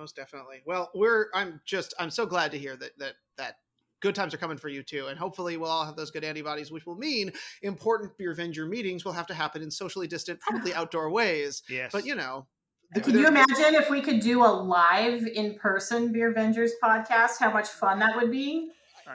[0.00, 3.56] Most definitely well we're i'm just i'm so glad to hear that that that
[4.00, 6.72] good times are coming for you too and hopefully we'll all have those good antibodies
[6.72, 7.30] which will mean
[7.60, 12.06] important Beervenger meetings will have to happen in socially distant probably outdoor ways Yes, but
[12.06, 12.46] you know
[12.94, 17.32] Can you imagine if we could do a live in person Beervengers podcast?
[17.38, 18.70] How much fun that would be?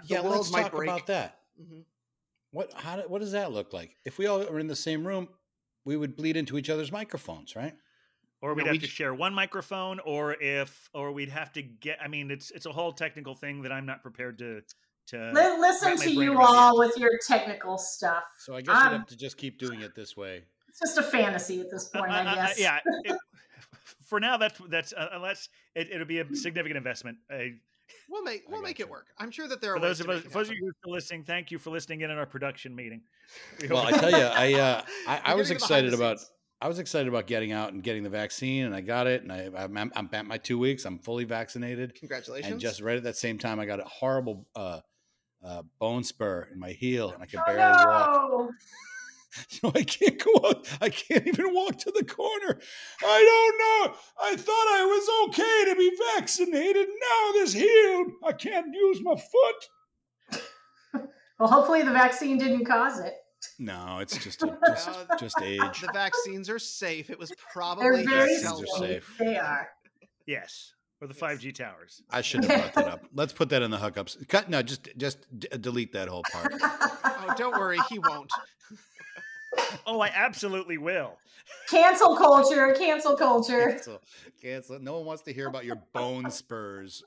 [0.06, 0.90] yeah, world let's talk break.
[0.90, 1.40] about that.
[1.62, 1.84] Mhm.
[2.52, 3.98] What how what does that look like?
[4.06, 5.28] If we all are in the same room,
[5.84, 7.74] we would bleed into each other's microphones, right?
[8.46, 11.62] Or we'd No, have we to share one microphone, or if or we'd have to
[11.64, 11.98] get.
[12.02, 14.62] I mean, it's it's a whole technical thing that I'm not prepared to
[15.08, 15.32] to.
[15.34, 16.48] Li- listen to you around yet.
[16.60, 18.24] all with your technical stuff.
[18.40, 20.44] So I guess Um, we'd have to just keep doing it this way.
[20.70, 22.60] It's just a fantasy at this Uh, point, uh, I uh, guess.
[22.60, 22.80] yeah.
[23.04, 23.18] it-
[24.08, 27.18] for now, that's that's uh, unless it, it'll be a significant investment.
[27.32, 27.38] Uh,
[28.10, 30.26] we'll make we'll make it work i'm sure that there are for those ways of
[30.26, 32.26] us, for those of you who are listening, thank you for listening in on our
[32.26, 33.02] production meeting.
[33.62, 36.20] We Well, I tell you, I uh, I, I was getting the behind excited about
[36.20, 36.32] scenes.
[36.62, 39.32] I was excited about getting out and getting the vaccine, and I got it, and
[39.32, 40.86] I I'm, I'm at my two weeks.
[40.86, 44.48] I'm fully vaccinated, congratulations and just right at that same time, I got a horrible
[44.56, 44.80] uh,
[45.44, 48.52] uh, bone spur in my heel, and I could Oh, barely walk.
[49.50, 50.66] So I can't go out.
[50.80, 52.58] I can't even walk to the corner.
[53.04, 53.20] I
[53.84, 53.98] don't know.
[54.24, 56.88] I thought I was okay to be vaccinated.
[56.88, 58.12] Now this healed.
[58.26, 60.42] I can't use my foot.
[61.38, 63.14] Well, hopefully the vaccine didn't cause it.
[63.60, 64.90] No, it's just a, just,
[65.20, 65.82] just age.
[65.82, 69.16] the vaccines are safe it was They're probably very his are safe.
[69.20, 69.70] They are.
[70.26, 72.02] Yes, or the five G towers.
[72.10, 73.06] I should have brought that up.
[73.14, 74.28] Let's put that in the hookups.
[74.28, 74.50] Cut.
[74.50, 76.54] No, just just d- delete that whole part.
[76.62, 78.32] Oh, don't worry, he won't.
[79.88, 81.18] Oh, I absolutely will.
[81.70, 83.70] cancel culture, cancel culture.
[83.72, 84.02] Cancel.
[84.42, 84.80] Cancel.
[84.80, 87.04] No one wants to hear about your bone spurs.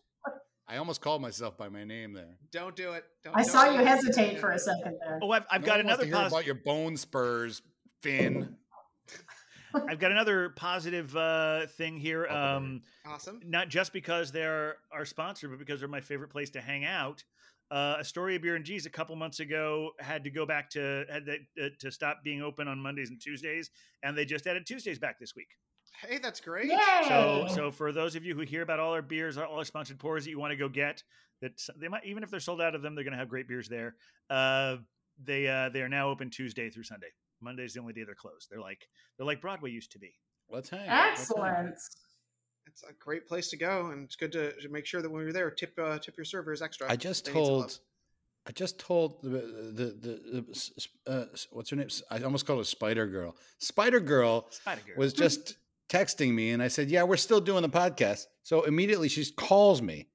[0.68, 2.36] I almost called myself by my name there.
[2.52, 3.04] Don't do it.
[3.24, 3.86] Don't, I don't saw you it.
[3.86, 5.18] hesitate for a second there.
[5.22, 6.32] Oh, I've, I've No got another to hear positive.
[6.32, 7.62] about your bone spurs,
[8.02, 8.54] Finn.
[9.74, 12.24] I've got another positive uh, thing here.
[12.24, 12.56] Talk about it.
[12.56, 13.40] Um, Awesome.
[13.44, 17.22] not just because they're our sponsor, but because they're my favorite place to hang out.
[17.70, 21.26] Uh, Astoria Bier and Cheese a couple months ago had to go back to had
[21.26, 23.70] to, uh, to stop being open on Mondays and Tuesdays,
[24.02, 25.48] and they just added Tuesdays back this week.
[26.06, 26.68] Hey, that's great.
[26.70, 26.78] Yay!
[27.08, 29.98] So, so for those of you who hear about all our beers, all our sponsored
[29.98, 31.02] pours that you want to go get,
[31.42, 33.48] that they might even if they're sold out of them, they're going to have great
[33.48, 33.96] beers there.
[34.30, 34.76] Uh,
[35.24, 37.08] they uh, they are now open Tuesday through Sunday.
[37.40, 38.48] Monday's the only day they're closed.
[38.50, 40.12] They're like they're like Broadway used to be.
[40.50, 40.80] Let's hang.
[40.80, 41.10] Let's hang.
[41.12, 41.74] Excellent.
[42.66, 45.22] It's a great place to go, and it's good to to make sure that when
[45.22, 46.90] you're there, tip uh, tip your servers extra.
[46.90, 47.60] I just They need some love.
[47.62, 47.78] told.
[48.46, 51.88] I just told the the the, the s- s- uh, what's her name?
[52.10, 53.36] I almost called her Spider Girl.
[53.58, 54.94] Spider Girl Spider Girl.
[54.96, 55.56] was just
[55.88, 59.80] texting me, and I said, "Yeah, we're still doing the podcast." So immediately she calls
[59.82, 60.08] me.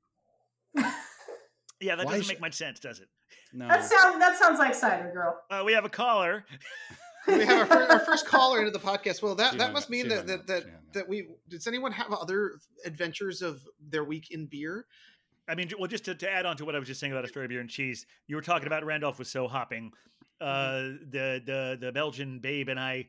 [0.75, 3.07] yeah, that Why doesn't sh- make much sense, does it?
[3.53, 5.39] No, That sounds that sounds like cider girl.
[5.49, 6.45] Uh, we have a caller.
[7.27, 9.21] we have our, fir- our first caller into the podcast.
[9.21, 10.47] Well, that She that must mean that hung that up.
[10.47, 10.93] that, She hung up.
[10.93, 12.53] that we does anyone have other
[12.85, 14.85] adventures of their week in beer?
[15.47, 17.25] I mean, well, just to, to add on to what I was just saying about
[17.25, 19.91] Astoria Bier and Cheese, you were talking about Randolph was so hopping.
[20.41, 23.07] Uh, the the the Belgian babe and I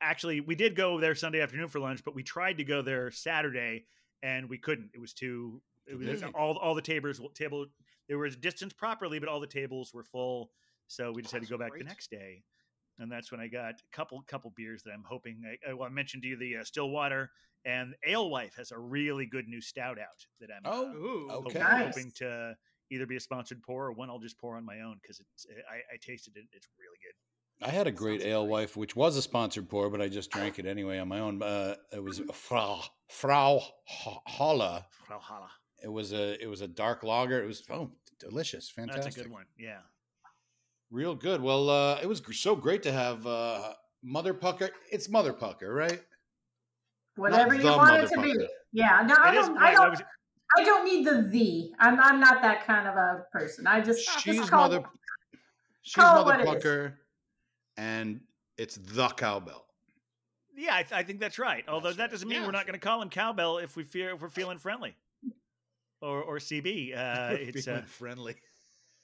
[0.00, 3.10] actually we did go there Sunday afternoon for lunch, but we tried to go there
[3.10, 3.84] Saturday
[4.22, 4.90] and we couldn't.
[4.94, 5.60] It was too.
[5.86, 7.66] It was all all the tables table
[8.08, 10.50] there was distance properly, but all the tables were full,
[10.88, 11.84] so we just had to go back great.
[11.84, 12.42] the next day.
[12.98, 15.42] And that's when I got a couple couple beers that I'm hoping.
[15.66, 17.30] I, well, I mentioned to you the uh, Stillwater
[17.64, 21.58] and Alewife has a really good new stout out that I'm uh, Oh, Ooh, okay.
[21.58, 21.94] hoping, Nice.
[21.94, 22.56] hoping to
[22.90, 25.46] either be a sponsored pour or one I'll just pour on my own because it's
[25.70, 26.44] I, I tasted it.
[26.52, 27.14] It's really good.
[27.62, 28.50] I had a great ale great.
[28.50, 31.42] wife, which was a sponsored pour, but I just drank it anyway on my own.
[31.42, 34.86] Uh, it was Frau Frau Ho- Holla.
[35.82, 37.42] It was a it was a dark lager.
[37.42, 39.04] It was oh delicious, fantastic.
[39.04, 39.44] That's a good one.
[39.58, 39.78] Yeah.
[40.90, 41.40] Real good.
[41.40, 44.70] Well, uh, it was so great to have uh, Motherpucker.
[44.90, 46.00] It's Motherpucker, right?
[47.16, 48.34] Whatever you want it to be.
[48.72, 49.04] Yeah.
[49.06, 49.58] No, I don't.
[49.58, 50.02] I I don't.
[50.58, 51.72] I don't need the the.
[51.78, 52.00] I'm.
[52.00, 53.66] I'm not that kind of a person.
[53.66, 54.00] I just.
[54.20, 54.82] She's just call, Mother.
[55.82, 56.62] She's call it Mother what it is.
[56.62, 56.99] Pucker,
[57.80, 58.20] and
[58.58, 59.66] it's the cowbell.
[60.56, 61.64] Yeah, I, th- I think that's right.
[61.68, 62.10] Although That's that right.
[62.10, 62.46] doesn't mean Yeah.
[62.46, 64.94] we're not going to call him cowbell if we fear if we're feeling friendly,
[66.02, 66.94] or or CB.
[66.96, 68.36] Uh, it's uh, Feeling friendly.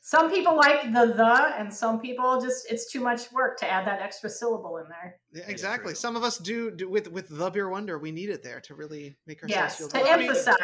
[0.01, 2.71] Some people like the the, and some people just.
[2.71, 5.17] It's too much work to add that extra syllable in there.
[5.33, 5.93] Yeah, exactly.
[5.93, 5.97] true.
[5.97, 7.99] Some of us do, do with with the beer wonder.
[7.99, 10.07] We need it there to really make ourselves Yes, feel to good.
[10.09, 10.55] I mean, emphasize.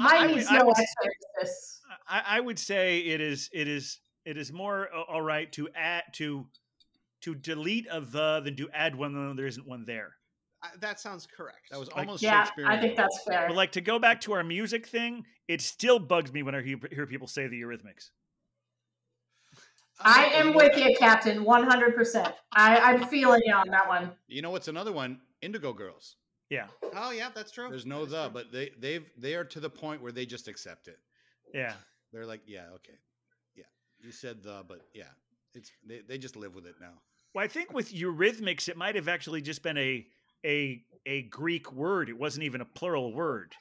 [0.00, 1.80] I- Mine I would- needs I no would- extra emphasis.
[2.08, 6.02] I, I would say it is it is it is more all right to add
[6.14, 6.46] to
[7.22, 10.16] to delete a the than to add one when there isn't one there.
[10.62, 11.70] I- that sounds correct.
[11.70, 13.48] That was Like- almost Yeah, I think that's fair.
[13.48, 16.62] But like to go back to our music thing, it still bugs me when I
[16.62, 18.10] hear, hear people say the Eurythmics.
[20.00, 21.44] I am with you, Captain.
[21.44, 22.34] One hundred percent.
[22.52, 24.10] I I'm feeling you on that one.
[24.26, 25.20] You know what's another one?
[25.42, 26.16] Indigo Girls.
[26.50, 27.68] Yeah, Oh yeah, that's true.
[27.70, 28.30] There's no That's the, true.
[28.34, 30.98] but they they've they are to the point where they just accept it.
[31.54, 31.74] yeah.
[32.12, 32.98] They're like, yeah, okay,
[33.54, 33.64] yeah.
[33.98, 35.04] You said the, but yeah,
[35.54, 37.00] it's they, they just live with it now.
[37.34, 40.06] Well, I think with Eurythmics, it might have actually just been a
[40.44, 42.08] a a Greek word.
[42.08, 43.54] It wasn't even a plural word.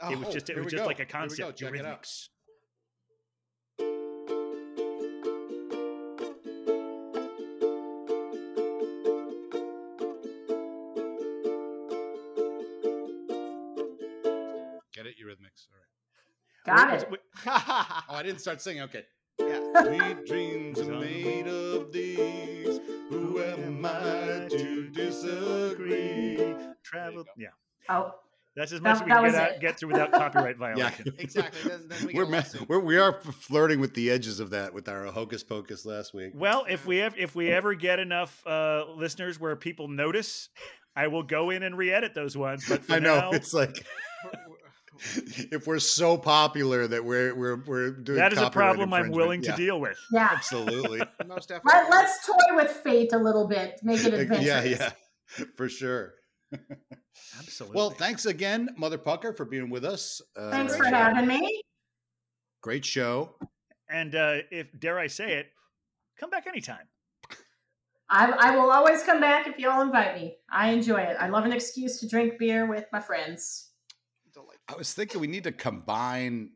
[0.00, 0.86] Oh, it was oh, just it was just go.
[0.86, 1.18] like a Here we go.
[1.18, 1.58] concept.
[1.58, 2.02] Check it out.
[2.02, 2.28] Eurythmics.
[14.94, 15.66] Get it, Eurythmics.
[15.70, 17.00] All right.
[17.04, 17.20] Got it.
[17.46, 18.82] Oh, I didn't start singing.
[18.84, 19.04] Okay.
[19.38, 19.82] Yeah.
[19.84, 22.80] Sweet dreams are made of these.
[23.10, 26.54] Who am I to disagree?
[26.82, 27.24] Travel.
[27.36, 27.48] Yeah,
[27.88, 28.14] Oh,
[28.56, 30.78] that's as That- much as we can get, out, get through without copyright violation.
[31.06, 31.14] Yeah, violation.
[31.18, 31.70] Exactly.
[31.70, 34.88] Then- then we we're, ma- we're we are flirting with the edges of that with
[34.88, 36.32] our hocus pocus last week.
[36.34, 40.48] Well, if we ever if we ever get enough uh, listeners where people notice,
[40.96, 42.64] I will go in and re-edit those ones.
[42.68, 43.84] But for I know now, it's like
[44.24, 44.47] We're- we're-
[45.52, 49.16] if we're so popular that we're we're we're doing that is a problem I'm infringement.
[49.16, 49.98] willing to deal with.
[50.12, 50.28] yeah.
[50.32, 51.00] Absolutely.
[51.26, 51.80] most definitely.
[51.80, 53.80] Let, let's toy with fate a little bit.
[53.82, 54.44] Make it adventurous.
[54.46, 54.90] yeah, yeah,
[55.56, 56.14] for sure.
[57.38, 57.76] Absolutely.
[57.76, 60.20] Well, thanks again, Motherpucker, for being with us.
[60.36, 61.62] Uh, Thanks for great- having me.
[62.62, 63.36] Great show.
[63.88, 65.46] and uh, if dare I say it,
[66.18, 66.88] come back anytime.
[68.10, 70.36] I, I will always come back if y'all invite me.
[70.50, 71.16] I enjoy it.
[71.20, 73.67] I love an excuse to drink beer with my friends.
[74.68, 76.50] I was thinking we need to combine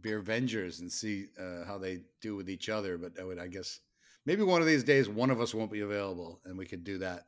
[0.00, 2.98] Beervengers and see uh, how they do with each other.
[2.98, 3.80] But I would, I guess,
[4.26, 6.98] maybe one of these days, one of us won't be available, and we could do
[6.98, 7.26] that.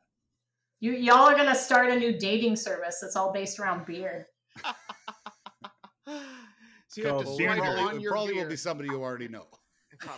[0.81, 4.27] You y'all are gonna start a new dating service that's all based around beer.
[6.95, 8.43] So you have to swipe Beer on it your probably beer.
[8.43, 9.47] will be somebody you already know.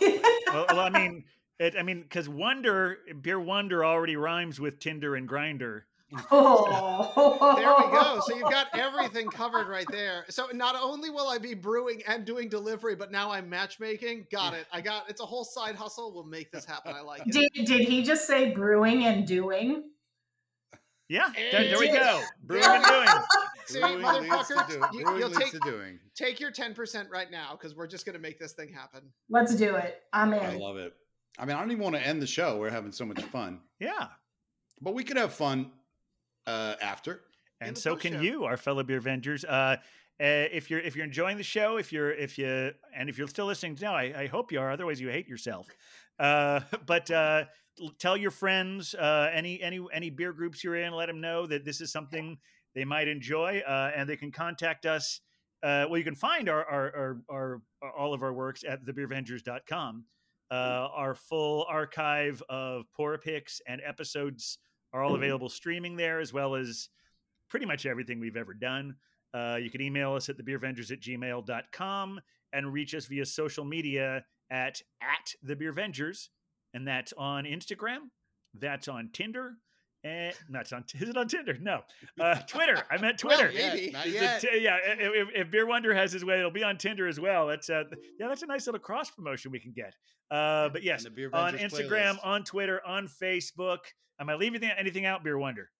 [0.00, 1.24] Well, well, I mean,
[1.58, 5.82] it, I mean, because Wonder Beer Wonder already rhymes with Tinder and Grindr.
[6.30, 8.20] Oh, There we go.
[8.26, 10.24] So you've got everything covered right there.
[10.30, 14.26] So not only will I be brewing and doing delivery, but now I'm matchmaking.
[14.32, 14.66] Got it.
[14.72, 16.12] I got it's a whole side hustle.
[16.14, 16.94] We'll make this happen.
[16.96, 17.32] I like it.
[17.32, 19.84] Did did he just say brewing and doing?
[21.10, 22.20] Yeah, there, there we go.
[22.44, 23.08] Brewing and doing.
[23.66, 25.98] See, Brewing leads to motherfucker, do- you, brewing will leads take to doing.
[26.14, 29.02] take your ten percent right now because we're just gonna make this thing happen.
[29.30, 30.02] Let's do it.
[30.12, 30.40] I'm in.
[30.40, 30.94] I love it.
[31.38, 32.58] I mean, I don't even want to end the show.
[32.58, 34.08] We're having so much fun, Yeah.
[34.80, 35.70] but we could have fun
[36.48, 37.22] uh, after.
[37.60, 38.20] and so can show.
[38.20, 39.44] you, our fellow Beervengers.
[39.44, 39.76] Uh,
[40.20, 43.28] uh, if you're if you're enjoying the show, if you're if you and if you're
[43.28, 44.70] still listening now, I, I hope you are.
[44.70, 45.68] Otherwise, you hate yourself.
[46.18, 47.44] Uh, but uh,
[47.98, 51.64] tell your friends, uh, any any any beer groups you're in, let them know that
[51.64, 52.38] this is something
[52.74, 55.20] they might enjoy, uh, and they can contact us.
[55.62, 57.22] Uh, well, you can find our our, our
[57.82, 60.04] our all of our works at thebeervengers.com.
[60.50, 64.58] Uh, our full archive of pour picks and episodes
[64.92, 66.88] are all available streaming there, as well as
[67.48, 68.96] pretty much everything we've ever done.
[69.34, 72.20] Uh, you can email us at thebeervengers at gmail.com
[72.52, 76.28] and reach us via social media at at the beer vengers
[76.74, 78.08] and that's on instagram
[78.54, 79.54] that's on tinder
[80.04, 81.80] and that's on is it on tinder no
[82.20, 83.74] uh, twitter i meant twitter yeah.
[83.74, 83.90] Maybe.
[83.90, 84.40] Not yet.
[84.40, 87.46] t- yeah if, if beer wonder has his way it'll be on tinder as well
[87.48, 87.84] that's uh
[88.18, 89.94] yeah that's a nice little cross promotion we can get
[90.30, 92.18] uh but yes And the Beer on instagram playlist.
[92.26, 93.78] on twitter on facebook
[94.20, 95.70] am i leaving anything out beer wonder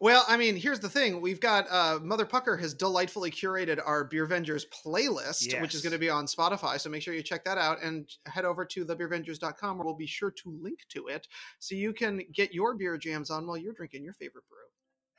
[0.00, 1.20] Well, I mean, here's the thing.
[1.20, 6.08] We've got uh, Motherpucker has delightfully curated our Beervengers playlist, which is going to be
[6.08, 6.80] on Spotify.
[6.80, 10.06] So make sure you check that out and head over to thebeervengers.com where we'll be
[10.06, 11.28] sure to link to it
[11.58, 14.56] so you can get your beer jams on while you're drinking your favorite brew.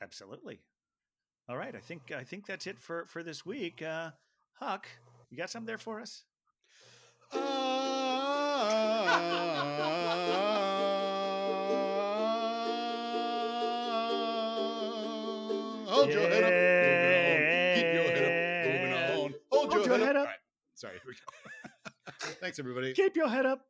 [0.02, 0.58] Absolutely.
[1.48, 3.82] All right, I think I think that's it for for this week.
[3.82, 4.10] Uh,
[4.54, 4.88] Huck,
[5.30, 6.24] you got something there for us?
[16.02, 16.50] Hold your head up.
[16.50, 17.76] Moving on.
[17.76, 18.72] Keep your head up.
[18.72, 19.34] Moving on.
[19.52, 20.22] Hold, your, head, up.
[20.22, 20.34] All right.
[20.74, 20.94] Sorry.
[20.94, 22.34] Here we go.
[22.40, 22.92] Thanks, everybody.
[22.92, 23.66] Keep your head up.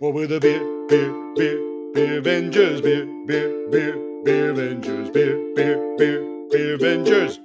[0.00, 5.96] Well, we're the beer, beer, beer, beer Avengers, beer, beer, beer, beer Avengers, beer, beer,
[5.98, 7.40] beer, beer Avengers.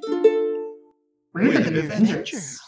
[1.33, 2.59] We're the Beer Avengers.